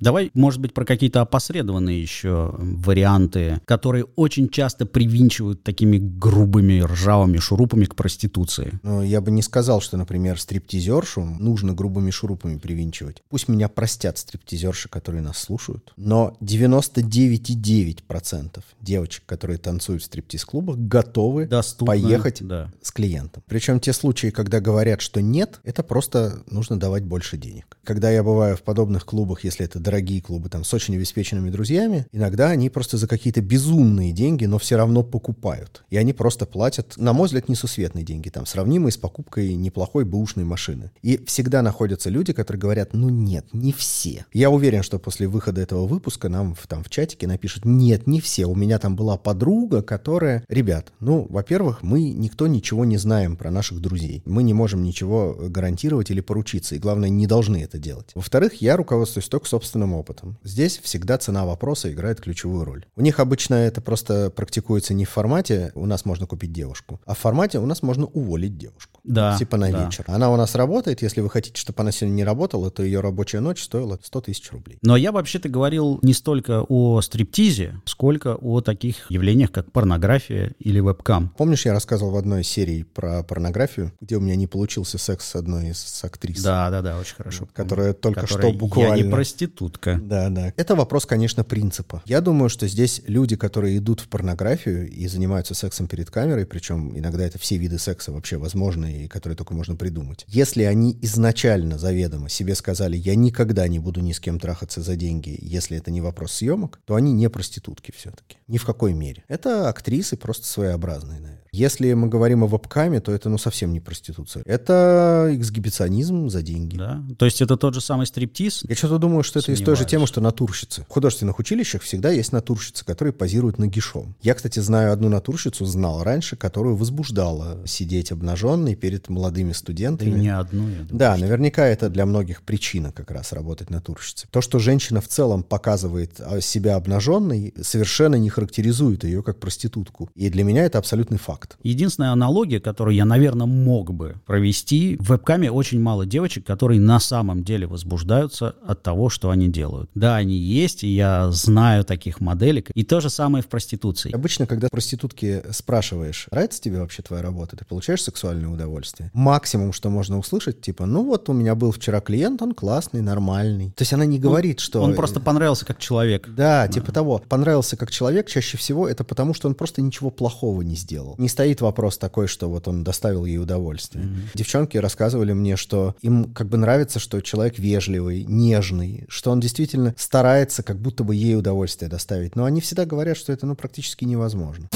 Давай, 0.08 0.30
может 0.32 0.62
быть, 0.62 0.72
про 0.72 0.86
какие-то 0.86 1.20
опосредованные 1.20 2.00
еще 2.00 2.54
варианты, 2.56 3.60
которые 3.66 4.06
очень 4.16 4.48
часто 4.48 4.86
привинчивают 4.86 5.62
такими 5.62 5.98
грубыми 5.98 6.80
ржавыми 6.80 7.36
шурупами 7.36 7.84
к 7.84 7.94
проституции. 7.94 8.80
Но 8.82 9.02
я 9.02 9.20
бы 9.20 9.30
не 9.30 9.42
сказал, 9.42 9.82
что, 9.82 9.98
например, 9.98 10.40
стриптизершу 10.40 11.22
нужно 11.22 11.74
грубыми 11.74 12.10
шурупами 12.10 12.56
привинчивать. 12.56 13.22
Пусть 13.28 13.48
меня 13.48 13.68
простят 13.68 14.16
стриптизерши, 14.16 14.88
которые 14.88 15.20
нас 15.20 15.36
слушают, 15.36 15.92
но 15.98 16.38
99,9% 16.40 18.62
девочек, 18.80 19.24
которые 19.26 19.58
танцуют 19.58 20.00
в 20.00 20.06
стриптиз-клубах, 20.06 20.78
готовы 20.78 21.46
Доступно, 21.46 21.88
поехать 21.88 22.38
да. 22.40 22.72
с 22.80 22.92
клиентом. 22.92 23.42
Причем 23.46 23.78
те 23.78 23.92
случаи, 23.92 24.30
когда 24.30 24.60
говорят, 24.60 25.02
что 25.02 25.20
нет, 25.20 25.60
это 25.64 25.82
просто 25.82 26.42
нужно 26.50 26.80
давать 26.80 27.04
больше 27.04 27.36
денег. 27.36 27.76
Когда 27.84 28.10
я 28.10 28.22
бываю 28.22 28.56
в 28.56 28.62
подобных 28.62 29.04
клубах, 29.04 29.44
если 29.44 29.66
это 29.66 29.78
дорогие 29.78 29.97
клубы, 30.20 30.48
там, 30.48 30.64
с 30.64 30.72
очень 30.74 30.96
обеспеченными 30.96 31.50
друзьями, 31.50 32.06
иногда 32.12 32.50
они 32.50 32.70
просто 32.70 32.96
за 32.96 33.06
какие-то 33.06 33.40
безумные 33.40 34.12
деньги, 34.12 34.46
но 34.46 34.58
все 34.58 34.76
равно 34.76 35.02
покупают. 35.02 35.84
И 35.90 35.96
они 35.96 36.12
просто 36.12 36.46
платят, 36.46 36.94
на 36.96 37.12
мой 37.12 37.26
взгляд, 37.26 37.48
несусветные 37.48 38.04
деньги, 38.04 38.28
там, 38.28 38.46
сравнимые 38.46 38.92
с 38.92 38.96
покупкой 38.96 39.54
неплохой 39.54 40.04
бэушной 40.04 40.44
машины. 40.44 40.90
И 41.02 41.22
всегда 41.26 41.62
находятся 41.62 42.10
люди, 42.10 42.32
которые 42.32 42.60
говорят, 42.60 42.94
ну 42.94 43.08
нет, 43.08 43.46
не 43.52 43.72
все. 43.72 44.26
Я 44.32 44.50
уверен, 44.50 44.82
что 44.82 44.98
после 44.98 45.28
выхода 45.28 45.60
этого 45.60 45.86
выпуска 45.86 46.28
нам 46.28 46.54
в, 46.54 46.66
там 46.66 46.82
в 46.82 46.88
чатике 46.88 47.26
напишут, 47.26 47.64
нет, 47.64 48.06
не 48.06 48.20
все. 48.20 48.46
У 48.46 48.54
меня 48.54 48.78
там 48.78 48.96
была 48.96 49.16
подруга, 49.16 49.82
которая... 49.82 50.44
Ребят, 50.48 50.92
ну, 51.00 51.26
во-первых, 51.28 51.82
мы 51.82 52.10
никто 52.10 52.46
ничего 52.46 52.84
не 52.84 52.96
знаем 52.96 53.36
про 53.36 53.50
наших 53.50 53.80
друзей. 53.80 54.22
Мы 54.24 54.42
не 54.42 54.54
можем 54.54 54.82
ничего 54.82 55.36
гарантировать 55.48 56.10
или 56.10 56.20
поручиться, 56.20 56.74
и 56.74 56.78
главное, 56.78 57.08
не 57.08 57.26
должны 57.26 57.62
это 57.62 57.78
делать. 57.78 58.10
Во-вторых, 58.14 58.54
я 58.60 58.76
руководствуюсь 58.76 59.28
только 59.28 59.48
собственным 59.78 59.94
опытом. 59.94 60.38
Здесь 60.42 60.78
всегда 60.78 61.18
цена 61.18 61.44
вопроса 61.46 61.92
играет 61.92 62.20
ключевую 62.20 62.64
роль. 62.64 62.84
У 62.96 63.00
них 63.00 63.20
обычно 63.20 63.54
это 63.54 63.80
просто 63.80 64.30
практикуется 64.30 64.94
не 64.94 65.04
в 65.04 65.10
формате 65.10 65.72
«у 65.74 65.86
нас 65.86 66.04
можно 66.04 66.26
купить 66.26 66.52
девушку», 66.52 67.00
а 67.06 67.14
в 67.14 67.18
формате 67.18 67.58
«у 67.58 67.66
нас 67.66 67.82
можно 67.82 68.06
уволить 68.06 68.56
девушку». 68.58 69.00
Да, 69.04 69.36
Типа 69.38 69.56
на 69.56 69.70
да. 69.70 69.84
вечер. 69.84 70.04
Она 70.06 70.30
у 70.30 70.36
нас 70.36 70.54
работает, 70.54 71.02
если 71.02 71.20
вы 71.20 71.30
хотите, 71.30 71.58
чтобы 71.60 71.80
она 71.80 71.92
сегодня 71.92 72.16
не 72.16 72.24
работала, 72.24 72.70
то 72.70 72.82
ее 72.82 73.00
рабочая 73.00 73.40
ночь 73.40 73.62
стоила 73.62 73.98
100 74.02 74.20
тысяч 74.20 74.52
рублей. 74.52 74.78
Но 74.82 74.96
я 74.96 75.12
вообще-то 75.12 75.48
говорил 75.48 75.98
не 76.02 76.12
столько 76.12 76.64
о 76.68 77.00
стриптизе, 77.00 77.80
сколько 77.84 78.34
о 78.34 78.60
таких 78.60 79.10
явлениях, 79.10 79.50
как 79.52 79.72
порнография 79.72 80.52
или 80.58 80.80
вебкам. 80.80 81.32
Помнишь, 81.38 81.64
я 81.66 81.72
рассказывал 81.72 82.12
в 82.12 82.16
одной 82.16 82.42
из 82.42 82.48
серий 82.48 82.82
про 82.82 83.22
порнографию, 83.22 83.92
где 84.00 84.16
у 84.16 84.20
меня 84.20 84.36
не 84.36 84.46
получился 84.46 84.98
секс 84.98 85.28
с 85.28 85.36
одной 85.36 85.70
из 85.70 86.00
актрис? 86.02 86.42
Да, 86.42 86.70
да, 86.70 86.82
да, 86.82 86.98
очень 86.98 87.14
хорошо. 87.14 87.40
помню. 87.40 87.52
Которая 87.54 87.92
только 87.92 88.20
Которая, 88.22 88.50
что 88.50 88.58
буквально... 88.58 88.96
Я 88.96 89.04
не 89.04 89.10
проститутка. 89.10 89.67
Проститутка. 89.68 89.98
Да, 90.00 90.28
да. 90.28 90.52
Это 90.56 90.74
вопрос, 90.74 91.06
конечно, 91.06 91.44
принципа. 91.44 92.02
Я 92.06 92.20
думаю, 92.20 92.48
что 92.48 92.66
здесь 92.68 93.02
люди, 93.06 93.36
которые 93.36 93.78
идут 93.78 94.00
в 94.00 94.08
порнографию 94.08 94.88
и 94.88 95.06
занимаются 95.08 95.54
сексом 95.54 95.86
перед 95.86 96.10
камерой, 96.10 96.46
причем 96.46 96.96
иногда 96.98 97.24
это 97.24 97.38
все 97.38 97.56
виды 97.56 97.78
секса 97.78 98.12
вообще 98.12 98.36
возможны 98.36 99.04
и 99.04 99.08
которые 99.08 99.36
только 99.36 99.54
можно 99.54 99.76
придумать. 99.76 100.24
Если 100.28 100.62
они 100.62 100.96
изначально 101.02 101.78
заведомо 101.78 102.28
себе 102.28 102.54
сказали, 102.54 102.96
я 102.96 103.14
никогда 103.14 103.68
не 103.68 103.78
буду 103.78 104.00
ни 104.00 104.12
с 104.12 104.20
кем 104.20 104.38
трахаться 104.38 104.82
за 104.82 104.96
деньги, 104.96 105.38
если 105.40 105.76
это 105.76 105.90
не 105.90 106.00
вопрос 106.00 106.32
съемок, 106.32 106.80
то 106.84 106.94
они 106.94 107.12
не 107.12 107.28
проститутки 107.28 107.92
все-таки. 107.96 108.38
Ни 108.48 108.58
в 108.58 108.64
какой 108.64 108.92
мере. 108.92 109.24
Это 109.28 109.68
актрисы 109.68 110.16
просто 110.16 110.46
своеобразные, 110.46 111.20
наверное. 111.20 111.37
Если 111.52 111.92
мы 111.94 112.08
говорим 112.08 112.44
о 112.44 112.46
вебкаме, 112.46 113.00
то 113.00 113.12
это 113.12 113.28
ну 113.28 113.38
совсем 113.38 113.72
не 113.72 113.80
проституция. 113.80 114.42
Это 114.46 115.28
эксгибиционизм 115.32 116.28
за 116.28 116.42
деньги. 116.42 116.76
Да? 116.76 117.02
То 117.18 117.24
есть 117.24 117.40
это 117.40 117.56
тот 117.56 117.74
же 117.74 117.80
самый 117.80 118.06
стриптиз? 118.06 118.64
Я 118.68 118.74
что-то 118.74 118.98
думаю, 118.98 119.22
что 119.22 119.38
это 119.38 119.52
из 119.52 119.60
той 119.60 119.76
же 119.76 119.84
темы, 119.84 120.06
что 120.06 120.20
натурщицы. 120.20 120.84
В 120.88 120.92
художественных 120.92 121.38
училищах 121.38 121.82
всегда 121.82 122.10
есть 122.10 122.32
натурщицы, 122.32 122.84
которые 122.84 123.12
позируют 123.12 123.58
нагишом. 123.58 124.14
Я, 124.22 124.34
кстати, 124.34 124.60
знаю 124.60 124.92
одну 124.92 125.08
натурщицу, 125.08 125.64
знал 125.64 126.02
раньше, 126.02 126.36
которую 126.36 126.76
возбуждала 126.76 127.66
сидеть 127.66 128.12
обнаженной 128.12 128.74
перед 128.74 129.08
молодыми 129.08 129.48
Да 129.48 129.52
и 129.52 129.54
студентами. 129.54 130.18
не 130.18 130.34
одну, 130.34 130.68
я 130.68 130.82
думаю. 130.82 130.88
Да, 130.90 131.16
наверняка 131.16 131.66
это 131.66 131.88
для 131.88 132.06
многих 132.06 132.42
причина 132.42 132.92
как 132.92 133.10
раз 133.10 133.32
работать 133.32 133.70
натурщицей. 133.70 134.28
То, 134.30 134.40
что 134.40 134.58
женщина 134.58 135.00
в 135.00 135.08
целом 135.08 135.42
показывает 135.42 136.20
а, 136.20 136.40
себя 136.40 136.76
обнаженной, 136.76 137.54
совершенно 137.60 138.16
не 138.16 138.28
характеризует 138.30 139.04
ее 139.04 139.22
как 139.22 139.38
проститутку. 139.38 140.10
И 140.14 140.30
для 140.30 140.44
меня 140.44 140.64
это 140.64 140.78
абсолютный 140.78 141.18
факт. 141.18 141.37
Единственная 141.62 142.12
аналогия, 142.12 142.60
которую 142.60 142.94
я, 142.94 143.04
наверное, 143.04 143.46
мог 143.46 143.92
бы 143.92 144.16
провести, 144.26 144.96
в 144.98 145.10
вебкаме 145.10 145.50
очень 145.50 145.80
мало 145.80 146.06
девочек, 146.06 146.46
которые 146.46 146.80
на 146.80 147.00
самом 147.00 147.44
деле 147.44 147.66
возбуждаются 147.66 148.54
от 148.66 148.82
того, 148.82 149.08
что 149.08 149.30
они 149.30 149.48
делают. 149.48 149.90
Да, 149.94 150.16
они 150.16 150.36
есть, 150.36 150.84
и 150.84 150.88
я 150.88 151.30
знаю 151.30 151.84
таких 151.84 152.20
моделек. 152.20 152.70
И 152.74 152.84
то 152.84 153.00
же 153.00 153.10
самое 153.10 153.42
в 153.42 153.48
проституции. 153.48 154.14
Обычно, 154.14 154.46
когда 154.46 154.68
проститутки 154.70 155.42
спрашиваешь, 155.50 156.26
нравится 156.30 156.60
тебе 156.60 156.80
вообще 156.80 157.02
твоя 157.02 157.22
работа, 157.22 157.56
ты 157.56 157.64
получаешь 157.64 158.02
сексуальное 158.02 158.48
удовольствие? 158.48 159.10
Максимум, 159.14 159.72
что 159.72 159.90
можно 159.90 160.18
услышать, 160.18 160.60
типа, 160.60 160.86
ну 160.86 161.04
вот 161.04 161.28
у 161.28 161.32
меня 161.32 161.54
был 161.54 161.72
вчера 161.72 162.00
клиент, 162.00 162.42
он 162.42 162.54
классный, 162.54 163.00
нормальный. 163.00 163.70
То 163.76 163.82
есть 163.82 163.92
она 163.92 164.04
не 164.04 164.18
говорит, 164.18 164.60
что... 164.60 164.82
Он 164.82 164.94
просто 164.94 165.20
понравился 165.20 165.64
как 165.64 165.78
человек. 165.78 166.28
Да, 166.28 166.68
типа 166.68 166.92
того. 166.92 167.22
Понравился 167.28 167.76
как 167.76 167.90
человек, 167.90 168.28
чаще 168.28 168.56
всего 168.56 168.88
это 168.88 169.04
потому, 169.04 169.34
что 169.34 169.48
он 169.48 169.54
просто 169.54 169.82
ничего 169.82 170.10
плохого 170.10 170.62
не 170.62 170.74
сделал. 170.74 171.14
Не 171.18 171.27
стоит 171.28 171.60
вопрос 171.60 171.98
такой, 171.98 172.26
что 172.26 172.48
вот 172.48 172.68
он 172.68 172.84
доставил 172.84 173.24
ей 173.24 173.38
удовольствие. 173.38 174.08
Девчонки 174.34 174.76
рассказывали 174.76 175.32
мне, 175.32 175.56
что 175.56 175.94
им 176.02 176.32
как 176.32 176.48
бы 176.48 176.56
нравится, 176.56 176.98
что 176.98 177.20
человек 177.20 177.58
вежливый, 177.58 178.24
нежный, 178.24 179.04
что 179.08 179.30
он 179.30 179.40
действительно 179.40 179.94
старается 179.96 180.62
как 180.62 180.78
будто 180.78 181.04
бы 181.04 181.14
ей 181.14 181.36
удовольствие 181.36 181.88
доставить. 181.88 182.36
Но 182.36 182.44
они 182.44 182.60
всегда 182.60 182.84
говорят, 182.84 183.16
что 183.16 183.32
это 183.32 183.46
ну 183.46 183.54
практически 183.54 184.04
невозможно. 184.04 184.68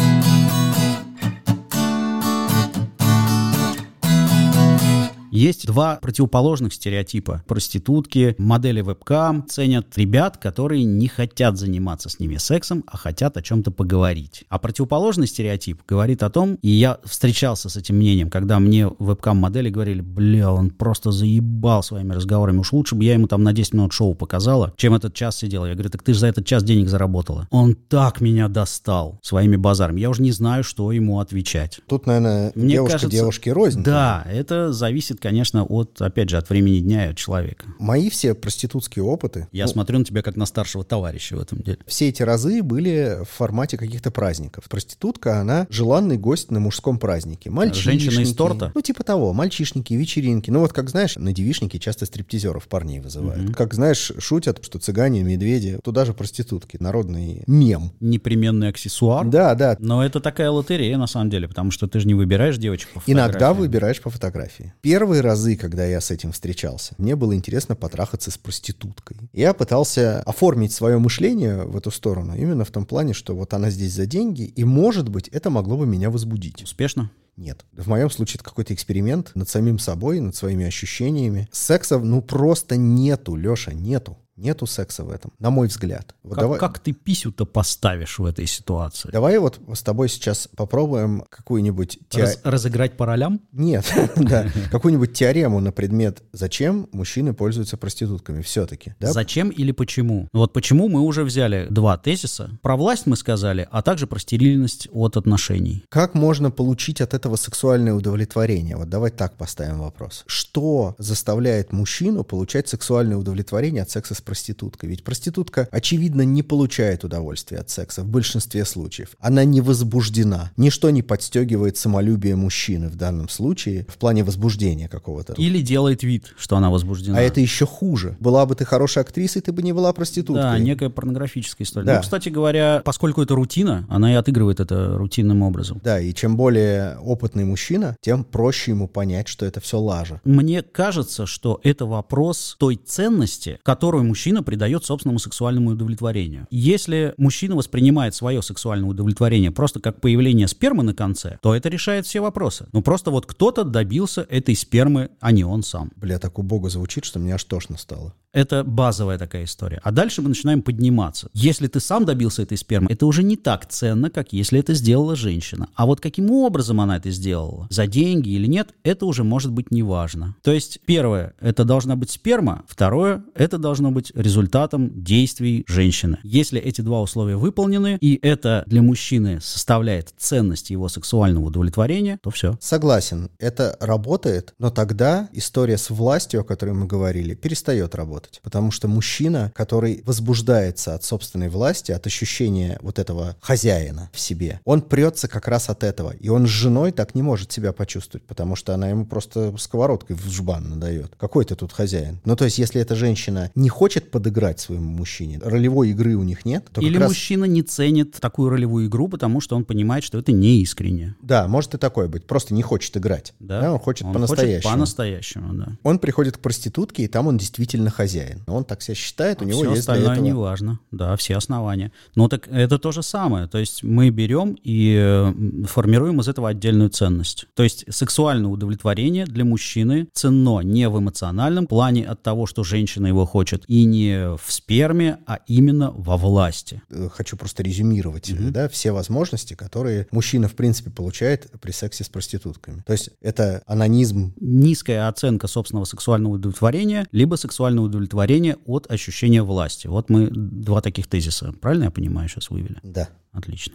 Есть 5.43 5.67
два 5.67 5.97
противоположных 6.01 6.73
стереотипа. 6.73 7.43
Проститутки, 7.49 8.37
модели 8.39 8.81
вебкам 8.81 9.45
ценят 9.49 9.89
ребят, 9.99 10.37
которые 10.37 10.85
не 10.85 11.09
хотят 11.09 11.59
заниматься 11.59 12.09
с 12.09 12.21
ними 12.21 12.37
сексом, 12.37 12.85
а 12.87 12.97
хотят 12.97 13.37
о 13.37 13.43
чем-то 13.43 13.73
поговорить. 13.73 14.45
А 14.49 14.61
противоположный 14.61 15.27
стереотип 15.27 15.81
говорит 15.85 16.23
о 16.23 16.31
том, 16.31 16.61
и 16.63 16.69
я 16.69 16.99
встречался 17.03 17.69
с 17.69 17.77
этим 17.77 17.97
мнением, 17.97 18.31
когда 18.31 18.61
мне 18.61 18.87
вебкам-модели 19.01 19.69
говорили, 19.69 20.01
бля, 20.01 20.53
он 20.53 20.71
просто 20.71 21.11
заебал 21.11 21.83
своими 21.83 22.13
разговорами, 22.13 22.59
уж 22.59 22.73
лучше 22.73 22.95
бы 22.95 23.03
я 23.03 23.15
ему 23.15 23.27
там 23.27 23.43
на 23.43 23.53
10 23.53 23.75
минут 23.75 23.93
шоу 23.93 24.15
показала, 24.15 24.73
чем 24.77 24.95
этот 24.95 25.13
час 25.13 25.39
сидела. 25.39 25.67
Я 25.67 25.75
говорю, 25.75 25.91
так 25.91 26.05
ты 26.05 26.15
же 26.15 26.21
за 26.21 26.29
этот 26.29 26.47
час 26.47 26.63
денег 26.63 26.89
заработала. 26.89 27.49
Он 27.51 27.75
так 27.75 28.21
меня 28.21 28.47
достал 28.47 29.19
своими 29.23 29.57
базарами. 29.57 29.99
Я 29.99 30.11
уже 30.11 30.23
не 30.23 30.31
знаю, 30.31 30.63
что 30.63 30.93
ему 30.93 31.19
отвечать. 31.19 31.81
Тут, 31.89 32.07
наверное, 32.07 32.53
Мне 32.55 32.75
девушка 32.75 32.93
кажется, 32.93 33.17
девушке 33.17 33.53
рознь. 33.53 33.83
Да, 33.83 34.25
это 34.31 34.73
зависит, 34.73 35.19
конечно, 35.19 35.32
от, 35.41 36.01
опять 36.01 36.29
же, 36.29 36.37
от 36.37 36.49
времени 36.51 36.81
дня 36.81 37.07
и 37.07 37.11
от 37.11 37.17
человека. 37.17 37.67
Мои 37.79 38.11
все 38.11 38.35
проститутские 38.35 39.05
опыты, 39.05 39.49
Я 39.53 39.65
ну, 39.67 39.73
смотрю 39.73 39.99
на 39.99 40.05
тебя 40.05 40.23
как 40.23 40.37
на 40.37 40.47
старшего 40.47 40.85
товарища 40.85 41.37
в 41.37 41.41
этом 41.41 41.59
деле. 41.62 41.79
все 41.87 42.09
эти 42.09 42.23
разы 42.23 42.62
были 42.62 43.19
в 43.25 43.29
формате 43.29 43.77
каких-то 43.77 44.11
праздников. 44.11 44.65
Проститутка, 44.69 45.41
она 45.41 45.67
желанный 45.71 46.19
гость 46.19 46.51
на 46.51 46.61
мужском 46.61 46.99
празднике. 46.99 47.51
Мальчишники. 47.51 48.05
Женщина 48.05 48.21
из 48.23 48.35
торта? 48.35 48.73
Ну, 48.75 48.81
типа 48.83 49.05
того. 49.05 49.33
Мальчишники, 49.33 49.95
вечеринки. 49.95 50.51
Ну, 50.51 50.61
вот 50.61 50.73
как 50.73 50.91
знаешь, 50.91 51.17
на 51.17 51.33
девишники 51.33 51.79
часто 51.79 52.07
стриптизеров 52.07 52.69
парней 52.69 53.01
вызывают. 53.01 53.55
Как 53.57 53.75
знаешь, 53.75 54.12
шутят, 54.19 54.59
что 54.62 54.79
цыгане, 54.79 55.23
медведи, 55.23 55.79
туда 55.83 56.05
же 56.05 56.12
проститутки. 56.15 56.77
Народный 56.81 57.43
мем. 57.47 57.93
Непременный 58.01 58.69
аксессуар. 58.69 59.27
Да, 59.27 59.55
да. 59.55 59.77
Но 59.79 60.05
это 60.05 60.21
такая 60.21 60.51
лотерея, 60.51 60.99
на 60.99 61.07
самом 61.07 61.31
деле, 61.31 61.49
потому 61.49 61.71
что 61.71 61.87
ты 61.89 62.01
же 62.01 62.07
не 62.07 62.15
выбираешь 62.15 62.59
девочек 62.59 62.89
по 62.91 63.03
Иногда 63.07 63.33
фотографиям. 63.33 63.61
выбираешь 63.61 64.01
по 64.03 64.11
фотографии. 64.11 64.75
Первые 64.83 65.22
разы, 65.23 65.57
когда 65.57 65.85
я 65.87 66.00
с 66.00 66.11
этим 66.11 66.33
встречался, 66.33 66.95
мне 66.99 67.17
было 67.17 67.35
интересно 67.35 67.75
потрахаться 67.75 68.31
с 68.31 68.38
проституткой. 68.38 69.17
Я 69.33 69.55
пытался 69.55 70.21
оформить 70.23 70.73
свое 70.73 70.99
мышление 70.99 71.64
в 71.64 71.76
эту 71.76 71.91
сторону, 71.91 72.35
именно 72.37 72.64
в 72.64 72.71
том 72.71 72.85
плане, 72.85 73.14
что 73.14 73.35
вот 73.35 73.55
она 73.55 73.71
здесь 73.71 73.93
за 73.93 74.07
деньги, 74.07 74.43
и, 74.43 74.64
может 74.64 75.09
быть, 75.09 75.29
это 75.29 75.50
могло 75.50 75.76
бы 75.76 75.87
меня 75.87 76.11
возбудить. 76.11 76.62
Успешно? 76.62 77.11
Нет. 77.37 77.64
В 77.73 77.88
моем 77.88 78.11
случае 78.11 78.37
это 78.37 78.45
какой-то 78.45 78.75
эксперимент 78.75 79.33
над 79.35 79.49
самим 79.49 79.79
собой, 79.79 80.21
над 80.21 80.37
своими 80.37 80.67
ощущениями. 80.67 81.49
Секса, 81.50 81.99
ну, 81.99 82.21
просто 82.21 82.76
нету, 82.76 83.37
Леша, 83.37 83.73
нету. 83.73 84.19
Нету 84.37 84.67
секса 84.67 85.05
в 85.05 85.11
этом, 85.11 85.33
на 85.39 85.51
мой 85.51 85.69
взгляд. 85.69 86.15
Вот 86.23 86.35
Как, 86.35 86.41
давай- 86.41 86.59
как 86.59 86.79
ты 86.79 86.93
писю-то 86.93 87.45
поставишь 87.45 88.19
в 88.19 88.25
этой 88.25 88.47
ситуации? 88.47 89.11
Давай 89.11 89.39
вот 89.39 89.61
с 89.75 89.83
тобой 89.83 90.09
сейчас 90.09 90.49
попробуем 90.57 91.25
какую-нибудь 91.29 91.99
тео- 92.09 92.21
Раз- 92.23 92.39
разыграть 92.43 92.97
по 92.97 93.05
ролям? 93.05 93.41
Нет, 93.53 93.85
да, 94.17 94.47
какую-нибудь 94.71 95.12
теорему 95.12 95.61
на 95.61 95.71
предмет, 95.71 96.23
зачем 96.33 96.89
мужчины 96.93 97.35
пользуются 97.35 97.77
проститутками 97.77 98.41
все-таки. 98.41 98.95
Да? 99.01 99.12
Зачем 99.12 99.51
или 99.51 99.71
почему? 99.73 100.29
Ну 100.33 100.41
Вот 100.41 100.55
почему 100.55 100.89
мы 100.89 101.01
уже 101.01 101.25
взяли 101.25 101.67
два 101.69 101.99
тезиса. 101.99 102.59
Про 102.62 102.77
власть 102.77 103.07
мы 103.07 103.17
сказали, 103.17 103.69
а 103.71 103.83
также 103.83 104.07
про 104.07 104.19
стерильность 104.19 104.89
от 104.93 105.19
отношений. 105.19 105.85
Как 105.91 106.15
можно 106.15 106.51
получить 106.51 107.03
от 107.03 107.12
этого 107.12 107.37
сексуальное 107.37 107.93
удовлетворение? 107.93 108.77
Вот 108.77 108.89
давай 108.89 109.11
так 109.11 109.37
поставим 109.37 109.81
вопрос. 109.81 110.25
Что 110.27 110.95
заставляет 110.97 111.73
мужчину 111.73 112.25
получать 112.25 112.67
сексуальное 112.69 113.19
удовлетворение 113.19 113.83
от 113.83 113.91
секса 113.91 114.15
с 114.15 114.22
проституткой? 114.25 114.91
Ведь 114.91 115.05
проститутка, 115.05 115.69
очевидно, 115.71 116.23
не 116.23 116.43
получает 116.43 117.05
удовольствия 117.05 117.59
от 117.59 117.71
секса 117.71 118.02
в 118.02 118.09
большинстве 118.09 118.64
случаев. 118.64 119.11
Она 119.21 119.45
не 119.45 119.61
возбуждена. 119.61 120.50
Ничто 120.57 120.91
не 120.91 121.02
подстегивает 121.02 121.76
самолюбие 121.76 122.37
мужчины 122.37 122.88
в 122.88 122.97
данном 122.97 123.29
случае 123.29 123.87
в 123.88 123.99
плане 123.99 124.25
возбуждения 124.25 124.88
какого-то. 124.88 125.35
Или 125.35 125.61
делает 125.61 126.02
вид, 126.02 126.35
что 126.38 126.57
она 126.57 126.71
возбуждена. 126.71 127.19
А 127.19 127.21
это 127.21 127.41
еще 127.41 127.67
хуже. 127.67 128.17
Была 128.21 128.47
бы 128.47 128.55
ты 128.55 128.64
хорошей 128.64 129.02
актрисой, 129.02 129.43
ты 129.43 129.52
бы 129.52 129.62
не 129.62 129.73
была 129.73 129.93
проституткой. 129.93 130.43
Да, 130.43 130.59
некая 130.59 130.91
порнографическая 130.91 131.64
история. 131.64 131.87
Да. 131.87 131.97
Ну, 131.97 132.02
кстати 132.02 132.29
говоря, 132.29 132.83
поскольку 132.85 133.23
это 133.23 133.35
рутина, 133.35 133.87
она 133.88 134.12
и 134.12 134.14
отыгрывает 134.14 134.61
это 134.61 134.97
рутинным 134.97 135.43
образом. 135.43 135.81
Да, 135.83 136.00
и 136.00 136.12
чем 136.14 136.37
более 136.37 136.99
опытный 136.99 137.45
мужчина, 137.45 137.97
тем 138.00 138.25
проще 138.25 138.73
ему 138.73 138.88
понять, 138.88 139.29
что 139.29 139.47
это 139.47 139.61
все 139.61 139.79
лажа. 139.79 140.21
Мне 140.25 140.62
кажется, 140.62 141.26
что 141.26 141.61
это 141.62 141.87
вопрос 141.87 142.57
той 142.59 142.76
ценности, 142.76 143.59
которую 143.62 144.05
мужчина 144.12 144.42
придает 144.42 144.85
собственному 144.85 145.19
сексуальному 145.19 145.71
удовлетворению. 145.71 146.47
Если 146.50 147.14
мужчина 147.16 147.57
воспринимает 147.57 148.14
свое 148.14 148.42
сексуальное 148.42 148.90
удовлетворение 148.90 149.50
просто 149.50 149.81
как 149.81 150.02
появление 150.02 150.49
спермы 150.49 150.83
на 150.83 150.92
конце, 150.92 151.38
то 151.40 151.54
это 151.54 151.71
решает 151.71 152.04
все 152.04 152.21
вопросы. 152.21 152.66
Ну 152.73 152.83
просто 152.83 153.11
вот 153.11 153.25
кто-то 153.25 153.64
добился 153.64 154.26
этой 154.28 154.54
спермы, 154.54 155.09
а 155.21 155.33
не 155.33 155.45
он 155.45 155.62
сам. 155.62 155.92
Бля, 155.97 156.19
так 156.19 156.38
убого 156.38 156.69
звучит, 156.69 157.07
что 157.07 157.21
мне 157.21 157.35
аж 157.35 157.42
тошно 157.45 157.78
стало. 157.78 158.12
Это 158.33 158.65
базовая 158.65 159.19
такая 159.19 159.45
история. 159.45 159.81
А 159.83 159.93
дальше 159.93 160.23
мы 160.23 160.31
начинаем 160.31 160.62
подниматься. 160.62 161.29
Если 161.35 161.67
ты 161.67 161.81
сам 161.81 162.07
добился 162.07 162.43
этой 162.43 162.57
спермы, 162.57 162.89
это 162.91 163.05
уже 163.05 163.23
не 163.23 163.37
так 163.37 163.67
ценно, 163.67 164.09
как 164.09 164.33
если 164.33 164.59
это 164.59 164.73
сделала 164.73 165.17
женщина. 165.17 165.69
А 165.75 165.85
вот 165.85 166.01
каким 166.01 166.31
образом 166.31 166.81
она 166.81 166.97
это 166.97 167.11
сделала, 167.11 167.67
за 167.69 167.87
деньги 167.87 168.31
или 168.31 168.47
нет, 168.47 168.75
это 168.85 169.05
уже 169.05 169.23
может 169.23 169.53
быть 169.53 169.71
неважно. 169.71 170.35
То 170.43 170.53
есть, 170.53 170.81
первое, 170.87 171.35
это 171.41 171.65
должна 171.65 171.95
быть 171.95 172.11
сперма. 172.11 172.65
Второе, 172.67 173.23
это 173.35 173.59
должно 173.59 173.91
быть 173.91 174.12
результатом 174.15 175.03
действий 175.03 175.65
женщины. 175.69 176.19
Если 176.23 176.59
эти 176.61 176.81
два 176.81 177.03
условия 177.03 177.37
выполнены, 177.37 177.99
и 178.01 178.19
это 178.23 178.62
для 178.67 178.81
мужчины 178.81 179.41
составляет 179.43 180.15
ценность 180.17 180.71
его 180.71 180.89
сексуального 180.89 181.47
удовлетворения, 181.47 182.19
то 182.23 182.31
все. 182.31 182.57
Согласен, 182.61 183.29
это 183.39 183.77
работает, 183.81 184.55
но 184.59 184.71
тогда 184.71 185.29
история 185.33 185.77
с 185.77 185.91
властью, 185.91 186.41
о 186.41 186.45
которой 186.45 186.75
мы 186.75 186.87
говорили, 186.87 187.35
перестает 187.35 187.95
работать. 187.95 188.22
Работать. 188.23 188.41
Потому 188.43 188.71
что 188.71 188.88
мужчина, 188.88 189.52
который 189.55 190.02
возбуждается 190.07 190.95
от 190.95 191.05
собственной 191.05 191.49
власти, 191.49 191.93
от 191.93 192.07
ощущения 192.07 192.79
вот 192.83 192.99
этого 192.99 193.37
хозяина 193.41 194.11
в 194.12 194.21
себе, 194.21 194.61
он 194.64 194.83
прется 194.83 195.29
как 195.29 195.49
раз 195.49 195.69
от 195.69 195.85
этого. 195.85 196.11
И 196.12 196.29
он 196.29 196.47
с 196.47 196.50
женой 196.50 196.93
так 196.93 197.14
не 197.14 197.23
может 197.23 197.52
себя 197.52 197.73
почувствовать, 197.73 198.25
потому 198.26 198.57
что 198.57 198.75
она 198.75 198.88
ему 198.88 199.07
просто 199.07 199.55
сковородкой 199.59 200.17
в 200.17 200.31
жбан 200.31 200.71
надает. 200.71 201.14
Какой 201.19 201.45
ты 201.45 201.55
тут 201.55 201.73
хозяин? 201.73 202.21
Ну, 202.25 202.37
то 202.37 202.45
есть, 202.45 202.59
если 202.59 202.81
эта 202.81 202.95
женщина 202.95 203.50
не 203.55 203.69
хочет 203.69 204.11
подыграть 204.11 204.61
своему 204.61 204.91
мужчине, 204.91 205.41
ролевой 205.43 205.91
игры 205.91 206.14
у 206.14 206.23
них 206.23 206.45
нет, 206.45 206.67
то 206.73 206.81
Или 206.81 206.99
раз... 206.99 207.09
мужчина 207.09 207.45
не 207.45 207.62
ценит 207.62 208.12
такую 208.21 208.50
ролевую 208.50 208.87
игру, 208.87 209.09
потому 209.09 209.41
что 209.41 209.57
он 209.57 209.64
понимает, 209.64 210.05
что 210.05 210.19
это 210.19 210.33
не 210.33 210.61
искренне. 210.62 211.14
Да, 211.23 211.49
может 211.49 211.75
и 211.75 211.79
такое 211.79 212.09
быть. 212.09 212.25
Просто 212.26 212.55
не 212.55 212.62
хочет 212.62 212.97
играть. 212.97 213.35
Да? 213.41 213.73
он 213.73 213.79
хочет 213.79 214.07
Он 214.07 214.12
по-настоящему. 214.12 214.73
по-настоящему, 214.73 215.55
да. 215.55 215.69
Он 215.83 215.99
приходит 215.99 216.37
к 216.37 216.41
проститутке, 216.41 217.05
и 217.05 217.09
там 217.09 217.26
он 217.26 217.38
действительно 217.38 217.91
хозяин. 217.91 218.12
Он 218.47 218.64
так 218.64 218.83
себя 218.83 218.95
считает, 218.95 219.42
у 219.42 219.45
него 219.45 219.61
Все 219.61 219.71
есть 219.71 219.85
для 219.85 219.95
остальное 219.95 220.12
этого... 220.12 220.25
не 220.25 220.33
важно. 220.35 220.81
Да, 220.90 221.16
все 221.16 221.37
основания. 221.37 221.92
Но 222.14 222.28
так 222.28 222.49
это 222.49 222.78
то 222.78 222.92
же 222.92 223.02
самое. 223.02 223.47
То 223.47 223.59
есть 223.59 223.83
мы 223.83 224.11
берем 224.11 224.57
и 224.62 225.64
формируем 225.66 226.21
из 226.21 226.28
этого 226.28 226.49
отдельную 226.49 226.90
ценность. 226.90 227.47
То 227.54 227.62
есть 227.62 227.85
сексуальное 227.88 228.50
удовлетворение 228.50 229.25
для 229.26 229.45
мужчины 229.45 230.09
ценно 230.12 230.61
не 230.61 230.88
в 230.88 230.99
эмоциональном 230.99 231.66
плане 231.66 232.04
от 232.04 232.23
того, 232.23 232.47
что 232.47 232.64
женщина 232.64 233.07
его 233.07 233.26
хочет, 233.26 233.64
и 233.69 233.85
не 233.85 234.37
в 234.37 234.52
сперме, 234.52 235.19
а 235.26 235.40
именно 235.47 235.90
во 235.90 236.16
власти. 236.16 236.83
Э, 236.90 237.09
Хочу 237.12 237.37
просто 237.37 237.62
резюмировать, 237.62 238.33
да, 238.52 238.69
все 238.69 238.92
возможности, 238.92 239.54
которые 239.54 240.07
мужчина, 240.11 240.49
в 240.49 240.54
принципе, 240.54 240.90
получает 240.90 241.50
при 241.61 241.71
сексе 241.71 242.04
с 242.04 242.09
проститутками. 242.09 242.83
То 242.87 242.92
есть 242.92 243.11
это 243.21 243.62
анонизм 243.66 244.33
Низкая 244.40 245.09
оценка 245.09 245.47
собственного 245.47 245.85
сексуального 245.85 246.35
удовлетворения, 246.35 247.07
либо 247.12 247.37
сексуальное 247.37 247.85
удовлетворение 248.02 248.56
от 248.66 248.90
ощущения 248.90 249.42
власти. 249.42 249.87
Вот 249.87 250.11
мы 250.11 250.28
два 250.30 250.80
таких 250.80 251.06
тезиса, 251.06 251.52
правильно 251.61 251.85
я 251.85 251.90
понимаю, 251.90 252.28
сейчас 252.28 252.50
вывели? 252.50 252.78
Да. 252.82 253.09
Отлично. 253.32 253.75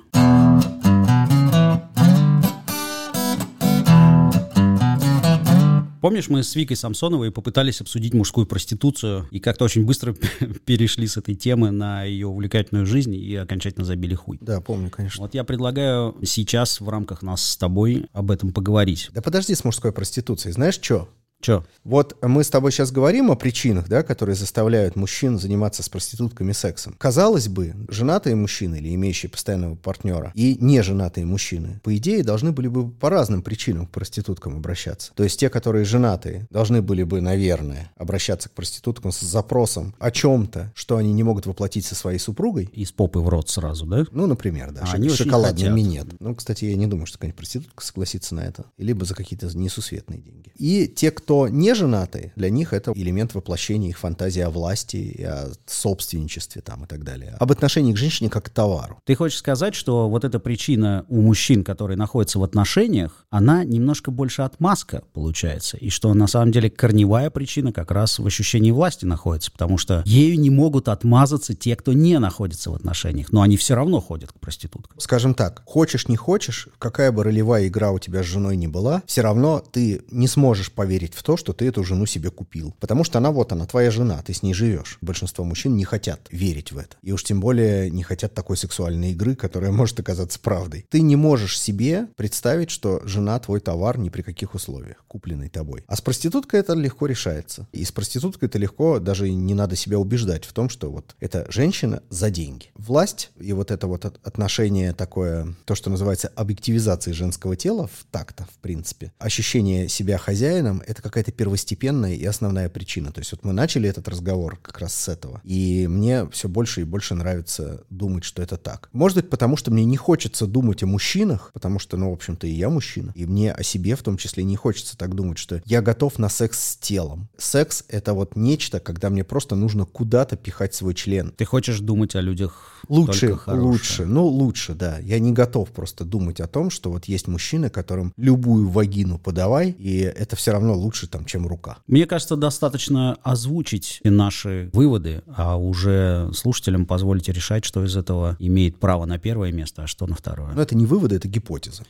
Помнишь, 5.99 6.29
мы 6.29 6.43
с 6.43 6.55
Викой 6.55 6.77
Самсоновой 6.77 7.31
попытались 7.31 7.81
обсудить 7.81 8.13
мужскую 8.13 8.45
проституцию 8.45 9.27
и 9.31 9.39
как-то 9.39 9.65
очень 9.65 9.83
быстро 9.83 10.13
перешли 10.65 11.07
с 11.07 11.17
этой 11.17 11.33
темы 11.33 11.71
на 11.71 12.03
ее 12.03 12.27
увлекательную 12.27 12.85
жизнь 12.85 13.15
и 13.15 13.35
окончательно 13.35 13.83
забили 13.83 14.13
хуй. 14.13 14.37
Да, 14.39 14.61
помню, 14.61 14.91
конечно. 14.91 15.23
Вот 15.23 15.33
я 15.33 15.43
предлагаю 15.43 16.15
сейчас 16.23 16.81
в 16.81 16.87
рамках 16.87 17.23
нас 17.23 17.43
с 17.43 17.57
тобой 17.57 18.05
об 18.13 18.29
этом 18.29 18.53
поговорить. 18.53 19.09
Да 19.11 19.21
подожди 19.23 19.55
с 19.55 19.63
мужской 19.63 19.91
проституцией. 19.91 20.53
Знаешь 20.53 20.75
что? 20.75 21.09
Че? 21.41 21.63
Вот 21.83 22.17
мы 22.21 22.43
с 22.43 22.49
тобой 22.49 22.71
сейчас 22.71 22.91
говорим 22.91 23.31
о 23.31 23.35
причинах, 23.35 23.87
да, 23.87 24.03
которые 24.03 24.35
заставляют 24.35 24.95
мужчин 24.95 25.37
заниматься 25.37 25.83
с 25.83 25.89
проститутками 25.89 26.51
сексом. 26.51 26.95
Казалось 26.97 27.47
бы, 27.47 27.75
женатые 27.89 28.35
мужчины 28.35 28.77
или 28.77 28.93
имеющие 28.95 29.29
постоянного 29.29 29.75
партнера 29.75 30.31
и 30.33 30.57
неженатые 30.59 31.25
мужчины, 31.25 31.79
по 31.83 31.95
идее, 31.95 32.23
должны 32.23 32.51
были 32.51 32.67
бы 32.67 32.89
по 32.89 33.09
разным 33.09 33.41
причинам 33.41 33.85
к 33.85 33.91
проституткам 33.91 34.55
обращаться. 34.55 35.11
То 35.15 35.23
есть 35.23 35.39
те, 35.39 35.49
которые 35.49 35.85
женатые, 35.85 36.47
должны 36.49 36.81
были 36.81 37.03
бы, 37.03 37.21
наверное, 37.21 37.91
обращаться 37.97 38.49
к 38.49 38.53
проституткам 38.53 39.11
с 39.11 39.19
запросом 39.19 39.93
о 39.99 40.11
чем-то, 40.11 40.71
что 40.75 40.97
они 40.97 41.13
не 41.13 41.23
могут 41.23 41.45
воплотить 41.45 41.85
со 41.85 41.95
своей 41.95 42.19
супругой. 42.19 42.69
Из 42.73 42.91
попы 42.91 43.19
в 43.19 43.29
рот 43.29 43.49
сразу, 43.49 43.85
да? 43.85 44.05
Ну, 44.11 44.25
например, 44.25 44.71
да, 44.71 44.81
А 44.83 44.93
они 44.93 45.09
шоколадный 45.09 45.69
минет. 45.69 46.07
Ну, 46.19 46.35
кстати, 46.35 46.65
я 46.65 46.75
не 46.75 46.87
думаю, 46.87 47.05
что 47.05 47.17
какая-нибудь 47.17 47.37
проститутка 47.37 47.85
согласится 47.85 48.33
на 48.33 48.41
это. 48.41 48.65
Либо 48.77 49.05
за 49.05 49.13
какие-то 49.13 49.47
несусветные 49.55 50.19
деньги. 50.19 50.51
И 50.55 50.87
те, 50.87 51.11
кто 51.11 51.26
не 51.29 51.73
женатые, 51.73 52.31
для 52.35 52.49
них 52.49 52.73
это 52.73 52.91
элемент 52.95 53.33
воплощения 53.35 53.89
их 53.89 53.99
фантазии 53.99 54.41
о 54.41 54.49
власти, 54.49 55.21
о 55.23 55.51
собственничестве 55.65 56.61
там 56.61 56.85
и 56.85 56.87
так 56.87 57.03
далее. 57.03 57.35
Об 57.39 57.51
отношении 57.51 57.93
к 57.93 57.97
женщине 57.97 58.29
как 58.29 58.45
к 58.45 58.49
товару. 58.49 58.99
Ты 59.05 59.15
хочешь 59.15 59.37
сказать, 59.37 59.75
что 59.75 60.09
вот 60.09 60.23
эта 60.23 60.39
причина 60.39 61.05
у 61.09 61.21
мужчин, 61.21 61.63
которые 61.63 61.97
находятся 61.97 62.39
в 62.39 62.43
отношениях, 62.43 63.25
она 63.29 63.63
немножко 63.63 64.11
больше 64.11 64.41
отмазка 64.41 65.03
получается, 65.13 65.77
и 65.77 65.89
что 65.89 66.13
на 66.13 66.27
самом 66.27 66.51
деле 66.51 66.69
корневая 66.69 67.29
причина 67.29 67.73
как 67.73 67.91
раз 67.91 68.19
в 68.19 68.25
ощущении 68.25 68.71
власти 68.71 69.05
находится, 69.05 69.51
потому 69.51 69.77
что 69.77 70.03
ею 70.05 70.39
не 70.39 70.49
могут 70.49 70.87
отмазаться 70.87 71.53
те, 71.53 71.75
кто 71.75 71.93
не 71.93 72.19
находится 72.19 72.71
в 72.71 72.75
отношениях, 72.75 73.31
но 73.31 73.41
они 73.41 73.57
все 73.57 73.75
равно 73.75 73.99
ходят 73.99 74.31
к 74.31 74.39
проституткам. 74.39 74.99
Скажем 74.99 75.33
так, 75.33 75.63
хочешь 75.65 76.07
не 76.07 76.15
хочешь, 76.15 76.69
какая 76.79 77.11
бы 77.11 77.23
ролевая 77.23 77.67
игра 77.67 77.91
у 77.91 77.99
тебя 77.99 78.23
с 78.23 78.25
женой 78.25 78.55
ни 78.55 78.67
была, 78.67 79.03
все 79.05 79.21
равно 79.21 79.63
ты 79.71 80.01
не 80.11 80.27
сможешь 80.27 80.71
поверить 80.71 81.13
в 81.17 81.23
то, 81.23 81.35
что 81.35 81.53
ты 81.53 81.67
эту 81.67 81.83
жену 81.83 82.05
себе 82.05 82.29
купил. 82.29 82.75
Потому 82.79 83.03
что 83.03 83.17
она 83.17 83.31
вот 83.31 83.51
она, 83.51 83.65
твоя 83.65 83.91
жена, 83.91 84.21
ты 84.23 84.33
с 84.33 84.43
ней 84.43 84.53
живешь. 84.53 84.97
Большинство 85.01 85.43
мужчин 85.43 85.75
не 85.75 85.83
хотят 85.83 86.21
верить 86.31 86.71
в 86.71 86.77
это. 86.77 86.95
И 87.01 87.11
уж 87.11 87.23
тем 87.23 87.39
более 87.39 87.89
не 87.89 88.03
хотят 88.03 88.33
такой 88.33 88.57
сексуальной 88.57 89.11
игры, 89.11 89.35
которая 89.35 89.71
может 89.71 89.99
оказаться 89.99 90.39
правдой. 90.39 90.85
Ты 90.89 91.01
не 91.01 91.15
можешь 91.15 91.59
себе 91.59 92.07
представить, 92.15 92.69
что 92.69 93.01
жена 93.05 93.39
твой 93.39 93.59
товар 93.59 93.97
ни 93.97 94.09
при 94.09 94.21
каких 94.21 94.53
условиях, 94.53 95.03
купленный 95.07 95.49
тобой. 95.49 95.83
А 95.87 95.95
с 95.95 96.01
проституткой 96.01 96.59
это 96.59 96.73
легко 96.73 97.07
решается. 97.07 97.67
И 97.71 97.83
с 97.83 97.91
проституткой 97.91 98.47
это 98.49 98.59
легко, 98.59 98.99
даже 98.99 99.29
не 99.31 99.53
надо 99.53 99.75
себя 99.75 99.97
убеждать 99.97 100.45
в 100.45 100.53
том, 100.53 100.69
что 100.69 100.91
вот 100.91 101.15
эта 101.19 101.45
женщина 101.49 102.03
за 102.09 102.29
деньги. 102.29 102.67
Власть 102.75 103.31
и 103.39 103.53
вот 103.53 103.71
это 103.71 103.87
вот 103.87 104.05
от- 104.05 104.19
отношение 104.25 104.93
такое, 104.93 105.55
то, 105.65 105.75
что 105.75 105.89
называется 105.89 106.27
объективизацией 106.35 107.15
женского 107.15 107.55
тела 107.55 107.87
в 107.87 108.05
такта, 108.11 108.45
в 108.45 108.59
принципе. 108.59 109.11
Ощущение 109.17 109.87
себя 109.89 110.17
хозяином— 110.17 110.81
это 110.87 111.01
какая-то 111.07 111.31
первостепенная 111.31 112.13
и 112.13 112.25
основная 112.25 112.69
причина. 112.69 113.11
То 113.11 113.19
есть 113.19 113.31
вот 113.31 113.43
мы 113.43 113.53
начали 113.53 113.89
этот 113.89 114.07
разговор 114.07 114.59
как 114.61 114.79
раз 114.79 114.93
с 114.93 115.07
этого. 115.07 115.41
И 115.43 115.87
мне 115.87 116.27
все 116.29 116.47
больше 116.49 116.81
и 116.81 116.83
больше 116.83 117.15
нравится 117.15 117.83
думать, 117.89 118.23
что 118.23 118.41
это 118.41 118.57
так. 118.57 118.89
Может 118.93 119.17
быть, 119.17 119.29
потому 119.29 119.57
что 119.57 119.71
мне 119.71 119.85
не 119.85 119.97
хочется 119.97 120.47
думать 120.47 120.83
о 120.83 120.87
мужчинах, 120.87 121.51
потому 121.53 121.79
что, 121.79 121.97
ну, 121.97 122.09
в 122.09 122.13
общем-то, 122.13 122.47
и 122.47 122.51
я 122.51 122.69
мужчина. 122.69 123.11
И 123.15 123.25
мне 123.25 123.51
о 123.51 123.63
себе 123.63 123.95
в 123.95 124.03
том 124.03 124.17
числе 124.17 124.43
не 124.43 124.55
хочется 124.55 124.97
так 124.97 125.15
думать, 125.15 125.37
что 125.37 125.61
я 125.65 125.81
готов 125.81 126.19
на 126.19 126.29
секс 126.29 126.71
с 126.71 126.77
телом. 126.77 127.29
Секс— 127.37 127.83
это 127.87 128.13
вот 128.13 128.35
нечто, 128.35 128.79
когда 128.79 129.09
мне 129.09 129.23
просто 129.23 129.55
нужно 129.55 129.85
куда-то 129.85 130.35
пихать 130.37 130.73
свой 130.73 130.93
член. 130.93 131.31
Ты 131.31 131.45
хочешь 131.45 131.79
думать 131.79 132.15
о 132.15 132.21
людях 132.21 132.77
Лучше, 132.89 133.37
лучше, 133.47 134.05
ну 134.05 134.25
лучше, 134.25 134.73
да. 134.73 134.99
Я 134.99 135.19
не 135.19 135.33
готов 135.33 135.69
просто 135.71 136.05
думать 136.05 136.39
о 136.39 136.47
том, 136.47 136.69
что 136.69 136.91
вот 136.91 137.05
есть 137.05 137.27
мужчины, 137.27 137.69
которым 137.69 138.13
любую 138.17 138.69
вагину 138.69 139.19
подавай, 139.19 139.71
и 139.71 139.99
это 139.99 140.35
все 140.35 140.51
равно 140.51 140.73
лучше 140.73 140.96
там, 141.05 141.25
чем 141.25 141.45
рука. 141.45 141.77
Мне 141.85 142.07
кажется, 142.07 142.35
достаточно 142.35 143.17
озвучить 143.21 143.99
наши 144.03 144.71
выводы, 144.73 145.21
а 145.27 145.57
уже 145.57 146.31
слушателям 146.33 146.87
позволите 146.87 147.31
решать, 147.31 147.65
что 147.65 147.83
из 147.85 147.95
этого 147.95 148.35
имеет 148.39 148.79
право 148.79 149.05
на 149.05 149.19
первое 149.19 149.51
место, 149.51 149.83
а 149.83 149.87
что 149.87 150.07
на 150.07 150.15
второе. 150.15 150.53
Но 150.53 150.61
это 150.61 150.75
не 150.75 150.85
выводы, 150.87 151.15
это 151.17 151.27
гипотезы. 151.27 151.83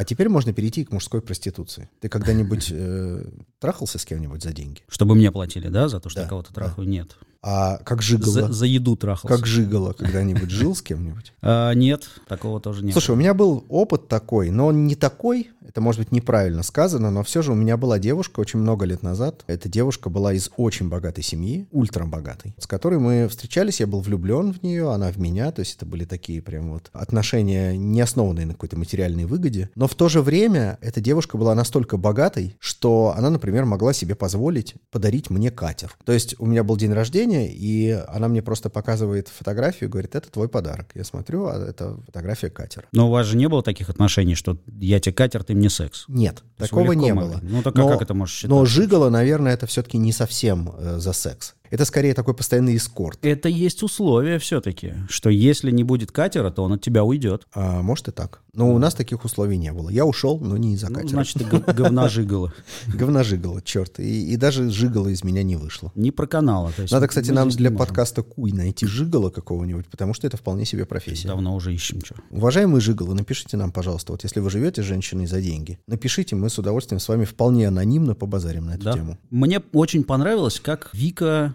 А 0.00 0.04
теперь 0.04 0.28
можно 0.28 0.52
перейти 0.52 0.84
к 0.84 0.92
мужской 0.92 1.20
проституции. 1.20 1.90
Ты 2.00 2.08
когда-нибудь 2.08 2.68
э, 2.70 3.24
трахался 3.58 3.98
с 3.98 4.04
кем-нибудь 4.04 4.42
за 4.44 4.52
деньги? 4.52 4.80
Чтобы 4.88 5.16
мне 5.16 5.32
платили, 5.32 5.66
да, 5.68 5.88
за 5.88 5.98
то, 5.98 6.08
что 6.08 6.20
Да, 6.20 6.22
я 6.22 6.28
кого-то 6.28 6.50
да. 6.50 6.54
трахаю? 6.54 6.86
Нет. 6.88 7.16
А 7.42 7.78
как 7.78 8.02
жигало? 8.02 8.32
За, 8.32 8.52
за 8.52 8.66
еду 8.66 8.96
трахался. 8.96 9.36
Как 9.36 9.46
жигало 9.46 9.92
когда-нибудь 9.92 10.50
жил 10.50 10.74
с 10.74 10.82
кем-нибудь? 10.82 11.32
А, 11.50 11.72
нет, 11.72 12.10
такого 12.28 12.60
тоже 12.60 12.84
нет. 12.84 12.92
Слушай, 12.92 13.12
у 13.12 13.16
меня 13.16 13.32
был 13.32 13.64
опыт 13.68 14.08
такой, 14.08 14.50
но 14.50 14.66
он 14.66 14.86
не 14.86 14.96
такой, 14.96 15.50
это 15.66 15.80
может 15.80 16.00
быть 16.00 16.12
неправильно 16.12 16.62
сказано, 16.62 17.10
но 17.10 17.22
все 17.22 17.42
же 17.42 17.52
у 17.52 17.54
меня 17.54 17.76
была 17.76 17.98
девушка 17.98 18.40
очень 18.40 18.58
много 18.58 18.84
лет 18.86 19.02
назад. 19.02 19.44
Эта 19.46 19.68
девушка 19.68 20.08
была 20.10 20.32
из 20.32 20.50
очень 20.56 20.88
богатой 20.88 21.22
семьи, 21.22 21.68
ультрабогатой, 21.70 22.54
с 22.58 22.66
которой 22.66 22.98
мы 22.98 23.28
встречались, 23.28 23.80
я 23.80 23.86
был 23.86 24.00
влюблен 24.00 24.52
в 24.52 24.62
нее, 24.62 24.92
она 24.92 25.12
в 25.12 25.18
меня, 25.18 25.52
то 25.52 25.60
есть 25.60 25.76
это 25.76 25.86
были 25.86 26.04
такие 26.04 26.40
прям 26.40 26.72
вот 26.72 26.88
отношения, 26.92 27.76
не 27.76 28.00
основанные 28.00 28.46
на 28.46 28.54
какой-то 28.54 28.78
материальной 28.78 29.26
выгоде. 29.26 29.70
Но 29.74 29.86
в 29.86 29.94
то 29.94 30.08
же 30.08 30.22
время 30.22 30.78
эта 30.80 31.00
девушка 31.00 31.36
была 31.36 31.54
настолько 31.54 31.98
богатой, 31.98 32.56
что 32.58 33.14
она, 33.16 33.28
например, 33.28 33.66
могла 33.66 33.92
себе 33.92 34.14
позволить 34.14 34.74
подарить 34.90 35.28
мне 35.28 35.50
катер. 35.50 35.94
То 36.04 36.12
есть 36.12 36.34
у 36.38 36.46
меня 36.46 36.64
был 36.64 36.76
день 36.76 36.92
рождения, 36.92 37.27
и 37.36 37.90
она 38.08 38.28
мне 38.28 38.42
просто 38.42 38.70
показывает 38.70 39.28
фотографию 39.28 39.88
и 39.88 39.92
говорит, 39.92 40.14
это 40.14 40.30
твой 40.30 40.48
подарок. 40.48 40.90
Я 40.94 41.04
смотрю, 41.04 41.46
а 41.46 41.56
это 41.58 41.96
фотография 42.06 42.50
катера. 42.50 42.86
Но 42.92 43.08
у 43.08 43.10
вас 43.10 43.26
же 43.26 43.36
не 43.36 43.48
было 43.48 43.62
таких 43.62 43.88
отношений, 43.88 44.34
что 44.34 44.58
я 44.66 45.00
тебе 45.00 45.12
катер, 45.12 45.44
ты 45.44 45.54
мне 45.54 45.70
секс? 45.70 46.04
Нет, 46.08 46.42
такого 46.56 46.92
не 46.92 47.12
могли. 47.12 47.30
было. 47.30 47.40
Ну, 47.42 47.62
так 47.62 47.78
а 47.78 47.88
как 47.88 48.02
это 48.02 48.14
может 48.14 48.48
Но 48.48 48.64
считаться? 48.64 48.82
жигало, 48.82 49.10
наверное, 49.10 49.54
это 49.54 49.66
все-таки 49.66 49.98
не 49.98 50.12
совсем 50.12 50.72
э, 50.76 50.98
за 50.98 51.12
секс. 51.12 51.54
Это 51.70 51.84
скорее 51.84 52.14
такой 52.14 52.34
постоянный 52.34 52.76
эскорт. 52.76 53.18
Это 53.22 53.48
есть 53.48 53.82
условие 53.82 54.38
все-таки, 54.38 54.94
что 55.08 55.30
если 55.30 55.70
не 55.70 55.84
будет 55.84 56.12
катера, 56.12 56.50
то 56.50 56.62
он 56.64 56.72
от 56.74 56.80
тебя 56.80 57.04
уйдет. 57.04 57.46
А, 57.54 57.82
может 57.82 58.08
и 58.08 58.10
так. 58.10 58.40
Но 58.54 58.74
у 58.74 58.78
нас 58.78 58.94
таких 58.94 59.24
условий 59.24 59.56
не 59.56 59.72
было. 59.72 59.88
Я 59.88 60.04
ушел, 60.04 60.40
но 60.40 60.56
не 60.56 60.74
из-за 60.74 60.88
Ну, 60.88 60.94
катера. 60.96 61.10
значит, 61.10 61.34
ты 61.38 61.72
говна 61.72 62.08
жигала. 62.08 63.62
Черт. 63.62 64.00
И, 64.00 64.32
и 64.32 64.36
даже 64.36 64.70
жигало 64.70 65.08
из 65.08 65.22
меня 65.24 65.42
не 65.42 65.56
вышло. 65.56 65.92
Не 65.94 66.10
про 66.10 66.26
канала. 66.26 66.72
То 66.74 66.82
есть 66.82 66.92
Надо, 66.92 67.06
кстати, 67.08 67.30
нам 67.30 67.48
для 67.50 67.70
подкаста 67.70 68.22
Куй 68.22 68.52
найти 68.52 68.86
жигало 68.86 69.30
какого-нибудь, 69.30 69.86
потому 69.86 70.14
что 70.14 70.26
это 70.26 70.36
вполне 70.36 70.64
себе 70.64 70.84
профессия. 70.86 71.28
Давно 71.28 71.54
уже 71.54 71.72
ищем 71.74 72.00
что. 72.04 72.16
Уважаемые 72.30 72.80
жиголы, 72.80 73.14
напишите 73.14 73.56
нам, 73.56 73.70
пожалуйста, 73.70 74.12
вот 74.12 74.22
если 74.24 74.40
вы 74.40 74.50
живете 74.50 74.82
с 74.82 74.86
женщиной 74.86 75.26
за 75.26 75.40
деньги, 75.40 75.78
напишите, 75.86 76.34
мы 76.36 76.48
с 76.50 76.58
удовольствием 76.58 77.00
с 77.00 77.08
вами 77.08 77.24
вполне 77.24 77.68
анонимно 77.68 78.14
побазарим 78.14 78.66
на 78.66 78.72
эту 78.74 78.84
Да. 78.84 78.92
тему. 78.92 79.18
Мне 79.30 79.60
очень 79.72 80.04
понравилось, 80.04 80.60
как 80.60 80.90
Вика 80.92 81.54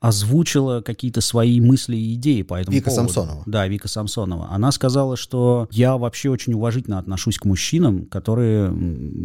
озвучила 0.00 0.82
какие-то 0.82 1.20
свои 1.20 1.60
мысли 1.60 1.96
и 1.96 2.14
идеи 2.14 2.42
по 2.42 2.54
этому 2.54 2.74
Вика 2.76 2.90
поводу. 2.90 3.12
Самсонова. 3.12 3.42
Да, 3.46 3.66
Вика 3.66 3.88
Самсонова. 3.88 4.48
Она 4.50 4.70
сказала, 4.72 5.16
что 5.16 5.68
я 5.72 5.96
вообще 5.96 6.30
очень 6.30 6.52
уважительно 6.52 6.98
отношусь 6.98 7.38
к 7.38 7.44
мужчинам, 7.44 8.06
которые 8.06 8.68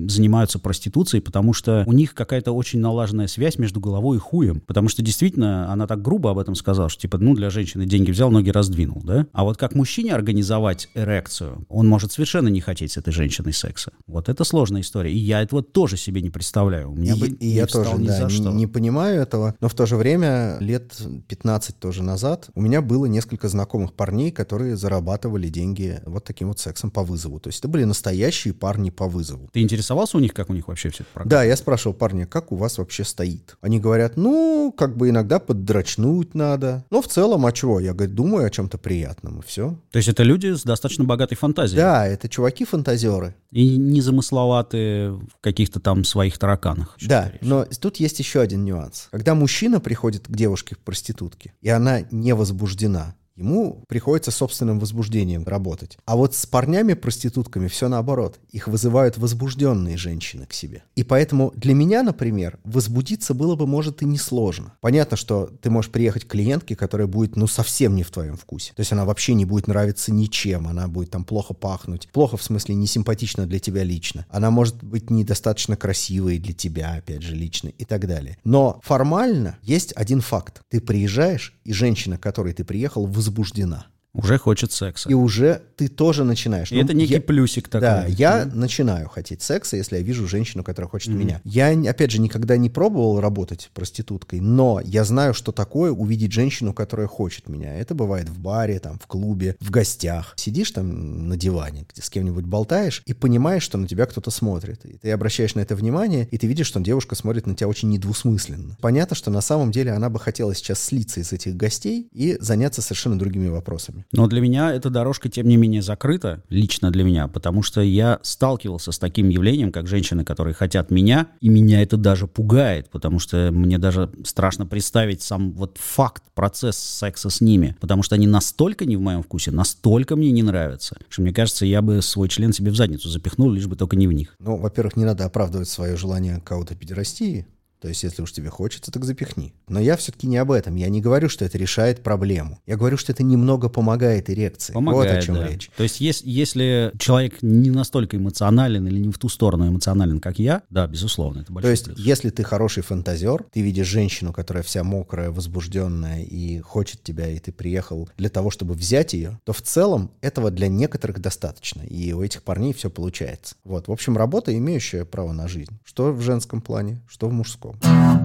занимаются 0.07 0.59
проституцией, 0.59 1.21
потому 1.21 1.53
что 1.53 1.83
у 1.85 1.93
них 1.93 2.13
какая-то 2.13 2.51
очень 2.51 2.79
налаженная 2.79 3.27
связь 3.27 3.57
между 3.57 3.79
головой 3.79 4.17
и 4.17 4.19
хуем. 4.19 4.61
Потому 4.61 4.87
что 4.87 5.01
действительно, 5.01 5.71
она 5.71 5.87
так 5.87 6.01
грубо 6.01 6.31
об 6.31 6.39
этом 6.39 6.55
сказала, 6.55 6.89
что 6.89 7.01
типа, 7.01 7.17
ну, 7.17 7.35
для 7.35 7.49
женщины 7.49 7.85
деньги 7.85 8.11
взял, 8.11 8.31
ноги 8.31 8.49
раздвинул, 8.49 9.01
да? 9.03 9.27
А 9.33 9.43
вот 9.43 9.57
как 9.57 9.75
мужчине 9.75 10.13
организовать 10.13 10.89
эрекцию, 10.95 11.65
он 11.69 11.87
может 11.87 12.11
совершенно 12.11 12.47
не 12.47 12.61
хотеть 12.61 12.93
с 12.93 12.97
этой 12.97 13.11
женщиной 13.11 13.53
секса. 13.53 13.91
Вот 14.07 14.29
это 14.29 14.43
сложная 14.43 14.81
история. 14.81 15.11
И 15.11 15.17
я 15.17 15.41
этого 15.41 15.61
тоже 15.63 15.97
себе 15.97 16.21
не 16.21 16.29
представляю. 16.29 16.91
У 16.91 16.95
меня 16.95 17.15
И, 17.15 17.19
бы 17.19 17.27
и 17.27 17.47
я 17.47 17.67
тоже 17.67 17.91
да, 17.97 18.21
за 18.21 18.29
что. 18.29 18.51
не 18.51 18.67
понимаю 18.67 19.21
этого, 19.21 19.55
но 19.59 19.67
в 19.67 19.73
то 19.73 19.85
же 19.85 19.95
время 19.95 20.57
лет 20.71 20.97
15 21.27 21.79
тоже 21.79 22.03
назад 22.03 22.49
у 22.55 22.61
меня 22.61 22.81
было 22.81 23.05
несколько 23.05 23.49
знакомых 23.49 23.93
парней, 23.93 24.31
которые 24.31 24.75
зарабатывали 24.75 25.49
деньги 25.49 25.99
вот 26.05 26.23
таким 26.23 26.47
вот 26.47 26.59
сексом 26.59 26.91
по 26.91 27.03
вызову. 27.03 27.39
То 27.39 27.49
есть 27.49 27.59
это 27.59 27.67
были 27.67 27.83
настоящие 27.83 28.53
парни 28.53 28.89
по 28.89 29.07
вызову. 29.07 29.49
Ты 29.51 29.61
интересовался 29.61 30.17
у 30.17 30.19
них, 30.19 30.33
как 30.33 30.49
у 30.49 30.53
них 30.53 30.67
вообще 30.67 30.89
все 30.89 31.03
это? 31.03 31.27
Да, 31.27 31.43
я 31.43 31.55
спрашивал 31.55 31.93
парня, 31.93 32.25
как 32.25 32.51
у 32.51 32.55
вас 32.55 32.77
вообще 32.77 33.03
стоит? 33.03 33.57
Они 33.61 33.79
говорят, 33.79 34.17
ну, 34.17 34.73
как 34.75 34.95
бы 34.95 35.09
иногда 35.09 35.39
поддрачнуть 35.39 36.33
надо. 36.35 36.85
Но 36.89 37.01
в 37.01 37.07
целом, 37.07 37.45
а 37.45 37.51
чего? 37.51 37.79
Я, 37.79 37.93
говорю, 37.93 38.13
думаю 38.13 38.45
о 38.45 38.49
чем-то 38.49 38.77
приятном, 38.77 39.39
и 39.39 39.43
все. 39.43 39.77
То 39.91 39.97
есть 39.97 40.09
это 40.09 40.23
люди 40.23 40.53
с 40.53 40.63
достаточно 40.63 41.03
богатой 41.03 41.37
фантазией. 41.37 41.77
Да, 41.77 42.07
это 42.07 42.29
чуваки-фантазеры. 42.29 43.35
И 43.51 43.77
незамысловатые 43.77 45.11
в 45.11 45.41
каких-то 45.41 45.79
там 45.79 46.03
своих 46.03 46.37
тараканах. 46.37 46.97
Да, 47.01 47.31
но 47.41 47.65
тут 47.65 47.97
есть 47.97 48.19
еще 48.19 48.39
один 48.39 48.63
нюанс. 48.63 49.09
Когда 49.11 49.35
мужчина 49.35 49.79
приходит 49.79 50.27
к 50.27 50.31
девушке-проститутке, 50.51 51.53
и 51.61 51.69
она 51.69 52.01
не 52.11 52.33
возбуждена, 52.33 53.15
ему 53.35 53.83
приходится 53.87 54.31
собственным 54.31 54.79
возбуждением 54.79 55.43
работать. 55.45 55.97
А 56.05 56.15
вот 56.15 56.35
с 56.35 56.45
парнями-проститутками 56.45 57.67
все 57.67 57.87
наоборот. 57.87 58.39
Их 58.51 58.67
вызывают 58.67 59.17
возбужденные 59.17 59.97
женщины 59.97 60.45
к 60.45 60.53
себе. 60.53 60.83
И 60.95 61.03
поэтому 61.03 61.51
для 61.55 61.73
меня, 61.73 62.03
например, 62.03 62.59
возбудиться 62.63 63.33
было 63.33 63.55
бы, 63.55 63.67
может, 63.67 64.01
и 64.01 64.05
несложно. 64.05 64.73
Понятно, 64.81 65.17
что 65.17 65.49
ты 65.61 65.69
можешь 65.69 65.91
приехать 65.91 66.25
к 66.25 66.31
клиентке, 66.31 66.75
которая 66.75 67.07
будет, 67.07 67.35
ну, 67.35 67.47
совсем 67.47 67.95
не 67.95 68.03
в 68.03 68.11
твоем 68.11 68.37
вкусе. 68.37 68.73
То 68.75 68.81
есть 68.81 68.91
она 68.91 69.05
вообще 69.05 69.33
не 69.33 69.45
будет 69.45 69.67
нравиться 69.67 70.11
ничем, 70.11 70.67
она 70.67 70.87
будет 70.87 71.11
там 71.11 71.23
плохо 71.23 71.53
пахнуть. 71.53 72.09
Плохо 72.11 72.37
в 72.37 72.43
смысле 72.43 72.75
не 72.75 72.87
симпатична 72.87 73.45
для 73.45 73.59
тебя 73.59 73.83
лично. 73.83 74.25
Она 74.29 74.51
может 74.51 74.83
быть 74.83 75.09
недостаточно 75.09 75.75
красивой 75.75 76.37
для 76.37 76.53
тебя, 76.53 76.95
опять 76.95 77.21
же, 77.21 77.35
лично 77.35 77.69
и 77.69 77.85
так 77.85 78.07
далее. 78.07 78.37
Но 78.43 78.79
формально 78.83 79.57
есть 79.61 79.93
один 79.95 80.21
факт. 80.21 80.61
Ты 80.69 80.81
приезжаешь, 80.81 81.53
и 81.63 81.73
женщина, 81.73 82.17
к 82.17 82.21
которой 82.21 82.53
ты 82.53 82.63
приехал, 82.63 83.05
возбуждена. 83.21 83.85
Уже 84.13 84.37
хочет 84.37 84.73
секса. 84.73 85.09
И 85.09 85.13
уже 85.13 85.61
ты 85.77 85.87
тоже 85.87 86.25
начинаешь. 86.25 86.71
И 86.71 86.75
Ну, 86.75 86.81
это 86.81 86.93
некий 86.93 87.13
я- 87.13 87.21
плюсик 87.21 87.69
такой. 87.69 87.81
Да, 87.87 88.05
я 88.07 88.45
начинаю 88.45 89.07
хотеть 89.07 89.41
секса, 89.41 89.77
если 89.77 89.95
я 89.95 90.01
вижу 90.01 90.27
женщину, 90.27 90.63
которая 90.65 90.89
хочет 90.89 91.13
меня. 91.13 91.39
Я, 91.45 91.69
опять 91.89 92.11
же, 92.11 92.19
никогда 92.19 92.57
не 92.57 92.69
пробовал 92.69 93.21
работать 93.21 93.69
проституткой, 93.73 94.41
но 94.41 94.81
я 94.83 95.05
знаю, 95.05 95.33
что 95.33 95.51
такое 95.53 95.91
увидеть 95.91 96.33
женщину, 96.33 96.73
которая 96.73 97.07
хочет 97.07 97.47
меня. 97.47 97.73
Это 97.77 97.95
бывает 97.95 98.27
в 98.27 98.37
баре, 98.37 98.79
там, 98.79 98.99
в 98.99 99.07
клубе, 99.07 99.55
в 99.61 99.69
гостях. 99.71 100.33
Сидишь 100.35 100.71
там 100.71 101.29
на 101.29 101.37
диване, 101.37 101.85
где 101.91 102.01
с 102.01 102.09
кем-нибудь 102.09 102.45
болтаешь, 102.45 103.03
и 103.05 103.13
понимаешь, 103.13 103.63
что 103.63 103.77
на 103.77 103.87
тебя 103.87 104.05
кто-то 104.07 104.29
смотрит. 104.29 104.83
И 104.85 104.97
ты 104.97 105.11
обращаешь 105.11 105.55
на 105.55 105.61
это 105.61 105.75
внимание, 105.75 106.27
и 106.31 106.37
ты 106.37 106.47
видишь, 106.47 106.67
что 106.67 106.81
девушка 106.81 107.15
смотрит 107.15 107.47
на 107.47 107.55
тебя 107.55 107.69
очень 107.69 107.89
недвусмысленно. 107.89 108.77
Понятно, 108.81 109.15
что 109.15 109.31
на 109.31 109.41
самом 109.41 109.71
деле 109.71 109.91
она 109.93 110.09
бы 110.09 110.19
хотела 110.19 110.53
сейчас 110.53 110.83
слиться 110.83 111.21
из 111.21 111.31
этих 111.31 111.55
гостей 111.55 112.09
и 112.11 112.37
заняться 112.41 112.81
совершенно 112.81 113.17
другими 113.17 113.47
вопросами. 113.47 114.00
Но 114.11 114.27
для 114.27 114.41
меня 114.41 114.73
эта 114.73 114.89
дорожка, 114.89 115.29
тем 115.29 115.47
не 115.47 115.57
менее, 115.57 115.81
закрыта, 115.81 116.43
лично 116.49 116.91
для 116.91 117.03
меня, 117.03 117.27
потому 117.27 117.63
что 117.63 117.81
я 117.81 118.19
сталкивался 118.23 118.91
с 118.91 118.99
таким 118.99 119.29
явлением, 119.29 119.71
как 119.71 119.87
женщины, 119.87 120.23
которые 120.23 120.53
хотят 120.53 120.91
меня, 120.91 121.27
и 121.39 121.49
меня 121.49 121.81
это 121.81 121.97
даже 121.97 122.27
пугает, 122.27 122.89
потому 122.89 123.19
что 123.19 123.49
мне 123.51 123.77
даже 123.77 124.11
страшно 124.23 124.65
представить 124.65 125.21
сам 125.21 125.51
вот 125.53 125.77
факт, 125.79 126.23
процесс 126.33 126.77
секса 126.77 127.29
с 127.29 127.41
ними, 127.41 127.75
потому 127.79 128.03
что 128.03 128.15
они 128.15 128.27
настолько 128.27 128.85
не 128.85 128.95
в 128.97 129.01
моем 129.01 129.23
вкусе, 129.23 129.51
настолько 129.51 130.15
мне 130.15 130.31
не 130.31 130.43
нравятся, 130.43 130.97
что 131.09 131.21
мне 131.21 131.33
кажется, 131.33 131.65
я 131.65 131.81
бы 131.81 132.01
свой 132.01 132.29
член 132.29 132.53
себе 132.53 132.71
в 132.71 132.75
задницу 132.75 133.09
запихнул, 133.09 133.51
лишь 133.51 133.67
бы 133.67 133.75
только 133.75 133.95
не 133.95 134.07
в 134.07 134.11
них. 134.11 134.35
Ну, 134.39 134.57
во-первых, 134.57 134.95
не 134.95 135.05
надо 135.05 135.25
оправдывать 135.25 135.69
свое 135.69 135.97
желание 135.97 136.41
кого-то 136.43 136.75
педерастии. 136.75 137.45
То 137.81 137.87
есть, 137.87 138.03
если 138.03 138.21
уж 138.21 138.31
тебе 138.31 138.49
хочется, 138.49 138.91
так 138.91 139.03
запихни. 139.05 139.53
Но 139.67 139.79
я 139.79 139.97
все-таки 139.97 140.27
не 140.27 140.37
об 140.37 140.51
этом. 140.51 140.75
Я 140.75 140.87
не 140.89 141.01
говорю, 141.01 141.29
что 141.29 141.43
это 141.43 141.57
решает 141.57 142.03
проблему. 142.03 142.59
Я 142.67 142.77
говорю, 142.77 142.95
что 142.95 143.11
это 143.11 143.23
немного 143.23 143.69
помогает 143.69 144.29
эрекции. 144.29 144.73
Помогает, 144.73 145.15
вот 145.15 145.17
о 145.17 145.21
чем 145.21 145.35
да. 145.35 145.47
речь. 145.47 145.71
То 145.75 145.83
есть, 145.83 145.99
ес- 145.99 146.21
если 146.23 146.91
человек 146.99 147.41
не 147.41 147.71
настолько 147.71 148.17
эмоционален 148.17 148.87
или 148.87 148.99
не 148.99 149.11
в 149.11 149.17
ту 149.17 149.29
сторону 149.29 149.67
эмоционален, 149.67 150.19
как 150.19 150.37
я, 150.37 150.61
да, 150.69 150.85
безусловно, 150.85 151.41
это 151.41 151.51
большой 151.51 151.69
То 151.69 151.71
есть, 151.71 151.85
плюс. 151.85 151.99
если 151.99 152.29
ты 152.29 152.43
хороший 152.43 152.83
фантазер, 152.83 153.45
ты 153.51 153.61
видишь 153.61 153.87
женщину, 153.87 154.31
которая 154.31 154.61
вся 154.63 154.83
мокрая, 154.83 155.31
возбужденная 155.31 156.21
и 156.21 156.59
хочет 156.59 157.01
тебя, 157.01 157.29
и 157.29 157.39
ты 157.39 157.51
приехал 157.51 158.07
для 158.15 158.29
того, 158.29 158.51
чтобы 158.51 158.75
взять 158.75 159.13
ее, 159.13 159.39
то 159.43 159.53
в 159.53 159.61
целом 159.63 160.11
этого 160.21 160.51
для 160.51 160.67
некоторых 160.67 161.19
достаточно. 161.19 161.81
И 161.81 162.13
у 162.13 162.21
этих 162.21 162.43
парней 162.43 162.73
все 162.73 162.91
получается. 162.91 163.55
Вот. 163.63 163.87
В 163.87 163.91
общем, 163.91 164.17
работа, 164.17 164.55
имеющая 164.55 165.03
право 165.03 165.31
на 165.31 165.47
жизнь. 165.47 165.79
Что 165.83 166.13
в 166.13 166.21
женском 166.21 166.61
плане, 166.61 167.01
что 167.07 167.27
в 167.27 167.33
мужском. 167.33 167.70
people. 167.73 168.20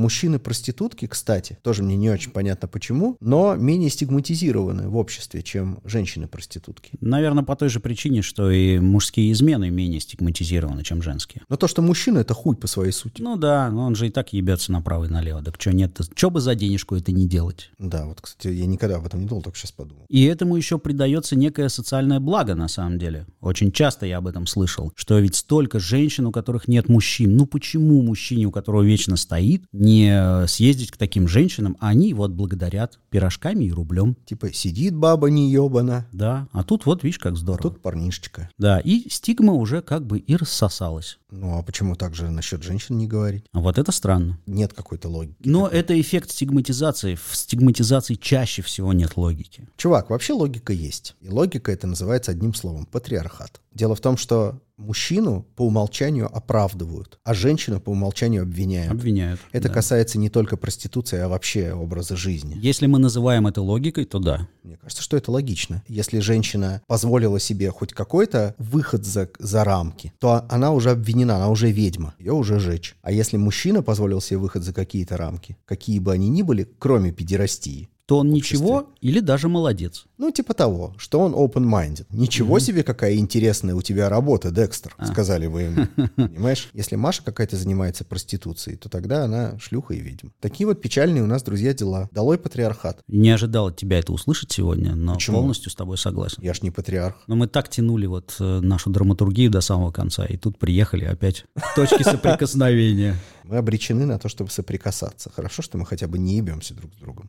Мужчины-проститутки, 0.00 1.06
кстати, 1.06 1.58
тоже 1.62 1.82
мне 1.82 1.94
не 1.94 2.08
очень 2.08 2.30
понятно 2.30 2.66
почему, 2.66 3.18
но 3.20 3.54
менее 3.54 3.90
стигматизированы 3.90 4.88
в 4.88 4.96
обществе, 4.96 5.42
чем 5.42 5.80
женщины-проститутки. 5.84 6.92
Наверное, 7.02 7.44
по 7.44 7.54
той 7.54 7.68
же 7.68 7.80
причине, 7.80 8.22
что 8.22 8.50
и 8.50 8.78
мужские 8.78 9.30
измены 9.32 9.68
менее 9.68 10.00
стигматизированы, 10.00 10.84
чем 10.84 11.02
женские. 11.02 11.42
Но 11.50 11.56
то, 11.56 11.68
что 11.68 11.82
мужчина— 11.82 12.18
это 12.20 12.32
хуй 12.32 12.56
по 12.56 12.66
своей 12.66 12.92
сути. 12.92 13.20
Ну 13.20 13.36
да, 13.36 13.70
но 13.70 13.84
он 13.84 13.94
же 13.94 14.06
и 14.06 14.10
так 14.10 14.32
ебется 14.32 14.72
направо 14.72 15.04
и 15.04 15.08
налево. 15.08 15.42
Так 15.42 15.60
что 15.60 15.70
нет, 15.74 16.00
что 16.14 16.30
бы 16.30 16.40
за 16.40 16.54
денежку 16.54 16.96
это 16.96 17.12
не 17.12 17.28
делать? 17.28 17.70
Да, 17.78 18.06
вот, 18.06 18.22
кстати, 18.22 18.54
я 18.54 18.64
никогда 18.64 18.96
об 18.96 19.04
этом 19.04 19.20
не 19.20 19.26
думал, 19.26 19.42
только 19.42 19.58
сейчас 19.58 19.72
подумал. 19.72 20.06
И 20.08 20.24
этому 20.24 20.56
еще 20.56 20.78
придается 20.78 21.36
некое 21.36 21.68
социальное 21.68 22.20
благо, 22.20 22.54
на 22.54 22.68
самом 22.68 22.98
деле. 22.98 23.26
Очень 23.42 23.70
часто 23.70 24.06
я 24.06 24.16
об 24.16 24.26
этом 24.26 24.46
слышал, 24.46 24.92
что 24.96 25.18
ведь 25.18 25.34
столько 25.36 25.78
женщин, 25.78 26.24
у 26.24 26.32
которых 26.32 26.68
нет 26.68 26.88
мужчин. 26.88 27.36
Ну 27.36 27.44
почему 27.44 28.00
мужчине, 28.00 28.46
у 28.46 28.50
которого 28.50 28.82
вечно 28.82 29.16
стоит, 29.16 29.64
не 29.72 29.89
э, 30.10 30.46
съездить 30.46 30.90
к 30.90 30.96
таким 30.96 31.26
женщинам, 31.28 31.76
а 31.80 31.88
они 31.88 32.14
вот 32.14 32.30
благодарят 32.32 32.98
пирожками 33.10 33.64
и 33.64 33.72
рублем. 33.72 34.16
Типа 34.24 34.52
сидит 34.52 34.94
баба 34.94 35.28
не 35.30 35.50
ебана, 35.50 36.06
Да, 36.12 36.48
а 36.52 36.62
тут 36.64 36.86
вот 36.86 37.02
видишь, 37.02 37.18
как 37.18 37.36
здорово. 37.36 37.62
тут 37.70 37.82
парнишечка. 37.82 38.48
Да, 38.58 38.78
и 38.80 39.08
стигма 39.10 39.52
уже 39.52 39.82
как 39.82 40.06
бы 40.06 40.18
и 40.18 40.36
рассосалась. 40.36 41.18
Ну 41.30 41.58
а 41.58 41.62
почему 41.62 41.94
так 41.94 42.14
же 42.14 42.30
насчет 42.30 42.62
женщин 42.62 42.98
не 42.98 43.06
говорить? 43.06 43.44
А 43.52 43.60
вот 43.60 43.78
это 43.78 43.92
странно. 43.92 44.38
Нет 44.46 44.72
какой-то 44.72 45.08
логики. 45.08 45.36
Но 45.44 45.66
это 45.68 45.98
эффект 46.00 46.30
стигматизации. 46.30 47.14
В 47.14 47.36
стигматизации 47.36 48.14
чаще 48.14 48.62
всего 48.62 48.92
нет 48.92 49.16
логики. 49.16 49.68
Чувак, 49.76 50.10
вообще 50.10 50.32
логика 50.32 50.72
есть. 50.72 51.14
И 51.20 51.28
логика 51.28 51.70
это 51.72 51.86
называется 51.86 52.32
одним 52.32 52.54
словом– 52.54 52.86
патриархат. 52.90 53.60
Дело 53.72 53.94
в 53.94 54.00
том, 54.00 54.16
что 54.16 54.60
мужчину 54.80 55.46
по 55.54 55.66
умолчанию 55.66 56.34
оправдывают, 56.34 57.20
а 57.24 57.34
женщину 57.34 57.80
по 57.80 57.90
умолчанию 57.90 58.42
обвиняют. 58.42 58.90
Обвиняют. 58.90 59.40
Это 59.52 59.68
да. 59.68 59.74
касается 59.74 60.18
не 60.18 60.28
только 60.28 60.56
проституции, 60.56 61.18
а 61.18 61.28
вообще 61.28 61.72
образа 61.72 62.16
жизни. 62.16 62.56
Если 62.60 62.86
мы 62.86 62.98
называем 62.98 63.46
это 63.46 63.62
логикой, 63.62 64.06
то 64.06 64.18
да. 64.18 64.48
Мне 64.62 64.76
кажется, 64.76 65.02
что 65.02 65.16
это 65.16 65.30
логично. 65.30 65.82
Если 65.86 66.18
женщина 66.18 66.82
позволила 66.86 67.38
себе 67.38 67.70
хоть 67.70 67.92
какой-то 67.92 68.54
выход 68.58 69.04
за, 69.04 69.28
за 69.38 69.64
рамки, 69.64 70.12
то 70.18 70.44
она 70.48 70.72
уже 70.72 70.90
обвинена, 70.90 71.36
она 71.36 71.48
уже 71.48 71.70
ведьма, 71.70 72.14
ее 72.18 72.32
уже 72.32 72.58
жечь. 72.58 72.96
А 73.02 73.12
если 73.12 73.36
мужчина 73.36 73.82
позволил 73.82 74.20
себе 74.20 74.38
выход 74.38 74.64
за 74.64 74.72
какие-то 74.72 75.16
рамки, 75.16 75.56
какие 75.64 75.98
бы 75.98 76.12
они 76.12 76.28
ни 76.28 76.42
были, 76.42 76.68
кроме 76.78 77.12
педерастии, 77.12 77.88
то 78.10 78.18
он 78.18 78.32
обществе. 78.32 78.58
ничего 78.58 78.88
или 79.00 79.20
даже 79.20 79.46
молодец. 79.48 80.06
Ну, 80.18 80.32
типа 80.32 80.52
того, 80.52 80.94
что 80.98 81.20
он 81.20 81.32
open-minded. 81.32 82.06
Ничего 82.10 82.58
себе, 82.58 82.82
какая 82.82 83.14
интересная 83.14 83.76
у 83.76 83.82
тебя 83.82 84.08
работа, 84.08 84.50
Декстер, 84.50 84.92
А. 84.98 85.06
сказали 85.06 85.46
вы 85.46 85.62
ему. 85.62 85.86
Понимаешь? 86.16 86.70
Если 86.72 86.96
Маша 86.96 87.22
какая-то 87.22 87.56
занимается 87.56 88.04
проституцией, 88.04 88.76
то 88.76 88.88
тогда 88.88 89.22
она 89.22 89.56
шлюха 89.60 89.94
и 89.94 90.00
ведьма. 90.00 90.32
Такие 90.40 90.66
вот 90.66 90.80
печальные 90.80 91.22
у 91.22 91.26
нас, 91.26 91.44
друзья, 91.44 91.72
дела. 91.72 92.08
Долой 92.10 92.36
патриархат. 92.36 92.98
Не 93.06 93.30
ожидал 93.30 93.68
от 93.68 93.76
тебя 93.76 94.00
это 94.00 94.12
услышать 94.12 94.50
сегодня, 94.50 94.96
но 94.96 95.14
Почему? 95.14 95.36
полностью 95.36 95.70
с 95.70 95.76
тобой 95.76 95.96
согласен. 95.96 96.42
Я 96.42 96.52
ж 96.52 96.62
не 96.62 96.72
патриарх. 96.72 97.14
Но 97.28 97.36
мы 97.36 97.46
так 97.46 97.68
тянули 97.68 98.06
вот 98.06 98.34
э, 98.40 98.58
нашу 98.60 98.90
драматургию 98.90 99.52
до 99.52 99.60
самого 99.60 99.92
конца, 99.92 100.26
и 100.26 100.36
тут 100.36 100.58
приехали 100.58 101.04
опять 101.04 101.44
точки 101.76 102.02
соприкосновения. 102.02 103.14
Мы 103.44 103.56
обречены 103.56 104.06
на 104.06 104.16
то, 104.18 104.28
чтобы 104.28 104.48
соприкасаться. 104.50 105.28
Хорошо, 105.34 105.60
что 105.62 105.76
мы 105.76 105.84
хотя 105.84 106.06
бы 106.06 106.18
не 106.18 106.36
ебемся 106.36 106.72
друг 106.72 106.92
с 106.94 106.98
другом. 106.98 107.28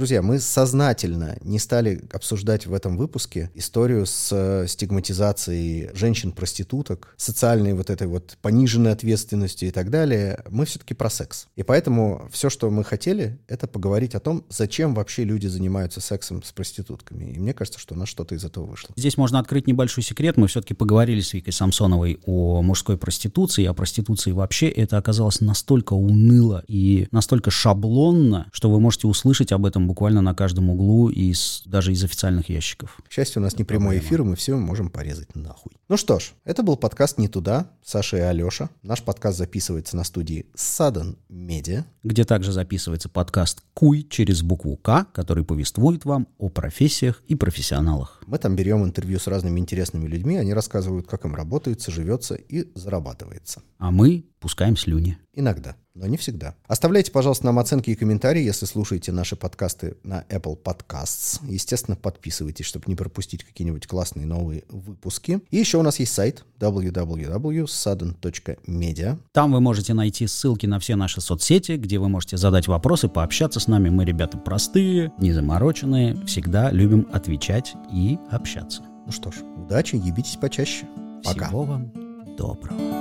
Друзья, 0.00 0.22
мы 0.22 0.38
сознательно 0.38 1.36
не 1.42 1.58
стали 1.58 2.00
обсуждать 2.10 2.64
в 2.64 2.72
этом 2.72 2.96
выпуске 2.96 3.50
историю 3.52 4.06
с 4.06 4.30
э, 4.32 4.66
стигматизацией 4.66 5.90
женщин-проституток, 5.92 7.12
социальной 7.18 7.74
вот 7.74 7.90
этой 7.90 8.06
вот 8.06 8.38
пониженной 8.40 8.92
ответственностью 8.92 9.68
и 9.68 9.70
так 9.70 9.90
далее. 9.90 10.42
Мы 10.48 10.64
все-таки 10.64 10.94
про 10.94 11.10
секс. 11.10 11.48
И 11.54 11.62
поэтому 11.62 12.30
все, 12.32 12.48
что 12.48 12.70
мы 12.70 12.82
хотели, 12.82 13.38
это 13.46 13.66
поговорить 13.66 14.14
о 14.14 14.20
том, 14.20 14.46
зачем 14.48 14.94
вообще 14.94 15.24
люди 15.24 15.48
занимаются 15.48 16.00
сексом 16.00 16.42
с 16.42 16.50
проститутками. 16.50 17.32
И 17.32 17.38
мне 17.38 17.52
кажется, 17.52 17.78
что 17.78 17.94
у 17.94 17.98
нас 17.98 18.08
что-то 18.08 18.34
из 18.34 18.42
этого 18.42 18.64
вышло. 18.64 18.94
Здесь 18.96 19.18
можно 19.18 19.38
открыть 19.38 19.66
небольшой 19.66 20.02
секрет. 20.02 20.38
Мы 20.38 20.46
все-таки 20.46 20.72
поговорили 20.72 21.20
с 21.20 21.34
Викой 21.34 21.52
Самсоновой 21.52 22.20
о 22.24 22.62
мужской 22.62 22.96
проституции, 22.96 23.66
о 23.66 23.74
проституции 23.74 24.32
вообще. 24.32 24.70
Это 24.70 24.96
оказалось 24.96 25.42
настолько 25.42 25.92
уныло 25.92 26.64
и 26.68 27.06
настолько 27.10 27.50
шаблонно, 27.50 28.48
что 28.50 28.70
вы 28.70 28.80
можете 28.80 29.06
услышать 29.06 29.52
об 29.52 29.66
этом 29.66 29.89
буквально 29.90 30.20
на 30.22 30.34
каждом 30.34 30.70
углу, 30.70 31.08
из, 31.08 31.62
даже 31.66 31.92
из 31.92 32.04
официальных 32.04 32.48
ящиков. 32.48 33.00
К 33.08 33.10
счастью, 33.10 33.42
у 33.42 33.42
нас 33.42 33.58
не 33.58 33.64
прямой 33.64 33.98
эфир, 33.98 34.20
и 34.20 34.24
мы 34.24 34.36
все 34.36 34.56
можем 34.56 34.88
порезать 34.88 35.34
нахуй. 35.34 35.72
Ну 35.88 35.96
что 35.96 36.20
ж, 36.20 36.30
это 36.44 36.62
был 36.62 36.76
подкаст 36.76 37.18
«Не 37.18 37.26
туда», 37.26 37.72
Саша 37.84 38.18
и 38.18 38.20
Алеша. 38.20 38.70
Наш 38.84 39.02
подкаст 39.02 39.38
записывается 39.38 39.96
на 39.96 40.04
студии 40.04 40.46
Sudden 40.54 41.18
Media. 41.28 41.82
где 42.04 42.24
также 42.24 42.52
записывается 42.52 43.08
подкаст 43.08 43.64
«Куй» 43.74 44.06
через 44.08 44.42
букву 44.42 44.76
«К», 44.76 45.06
который 45.12 45.44
повествует 45.44 46.04
вам 46.04 46.28
о 46.38 46.50
профессиях 46.50 47.24
и 47.26 47.34
профессионалах. 47.34 48.22
Мы 48.28 48.38
там 48.38 48.54
берем 48.54 48.84
интервью 48.84 49.18
с 49.18 49.26
разными 49.26 49.58
интересными 49.58 50.06
людьми, 50.06 50.36
они 50.36 50.54
рассказывают, 50.54 51.08
как 51.08 51.24
им 51.24 51.34
работается, 51.34 51.90
живется 51.90 52.36
и 52.36 52.70
зарабатывается. 52.76 53.62
А 53.78 53.90
мы 53.90 54.29
пускаем 54.40 54.76
слюни. 54.76 55.18
Иногда, 55.32 55.76
но 55.94 56.06
не 56.06 56.16
всегда. 56.16 56.56
Оставляйте, 56.66 57.12
пожалуйста, 57.12 57.46
нам 57.46 57.58
оценки 57.58 57.90
и 57.90 57.94
комментарии, 57.94 58.42
если 58.42 58.66
слушаете 58.66 59.12
наши 59.12 59.36
подкасты 59.36 59.96
на 60.02 60.24
Apple 60.28 60.58
Podcasts. 60.60 61.40
Естественно, 61.48 61.96
подписывайтесь, 61.96 62.66
чтобы 62.66 62.86
не 62.88 62.96
пропустить 62.96 63.44
какие-нибудь 63.44 63.86
классные 63.86 64.26
новые 64.26 64.64
выпуски. 64.68 65.40
И 65.50 65.58
еще 65.58 65.78
у 65.78 65.82
нас 65.82 66.00
есть 66.00 66.12
сайт 66.12 66.44
www.sudden.media. 66.58 69.18
Там 69.32 69.52
вы 69.52 69.60
можете 69.60 69.94
найти 69.94 70.26
ссылки 70.26 70.66
на 70.66 70.80
все 70.80 70.96
наши 70.96 71.20
соцсети, 71.20 71.76
где 71.76 71.98
вы 71.98 72.08
можете 72.08 72.36
задать 72.36 72.66
вопросы, 72.66 73.08
пообщаться 73.08 73.60
с 73.60 73.68
нами. 73.68 73.88
Мы 73.88 74.04
ребята 74.04 74.38
простые, 74.38 75.12
незамороченные, 75.18 76.16
всегда 76.26 76.70
любим 76.70 77.06
отвечать 77.12 77.74
и 77.92 78.18
общаться. 78.30 78.82
Ну 79.06 79.12
что 79.12 79.30
ж, 79.30 79.36
удачи, 79.56 79.96
ебитесь 79.96 80.36
почаще. 80.36 80.86
Пока. 81.24 81.46
Всего 81.46 81.64
вам 81.64 81.92
доброго. 82.36 82.99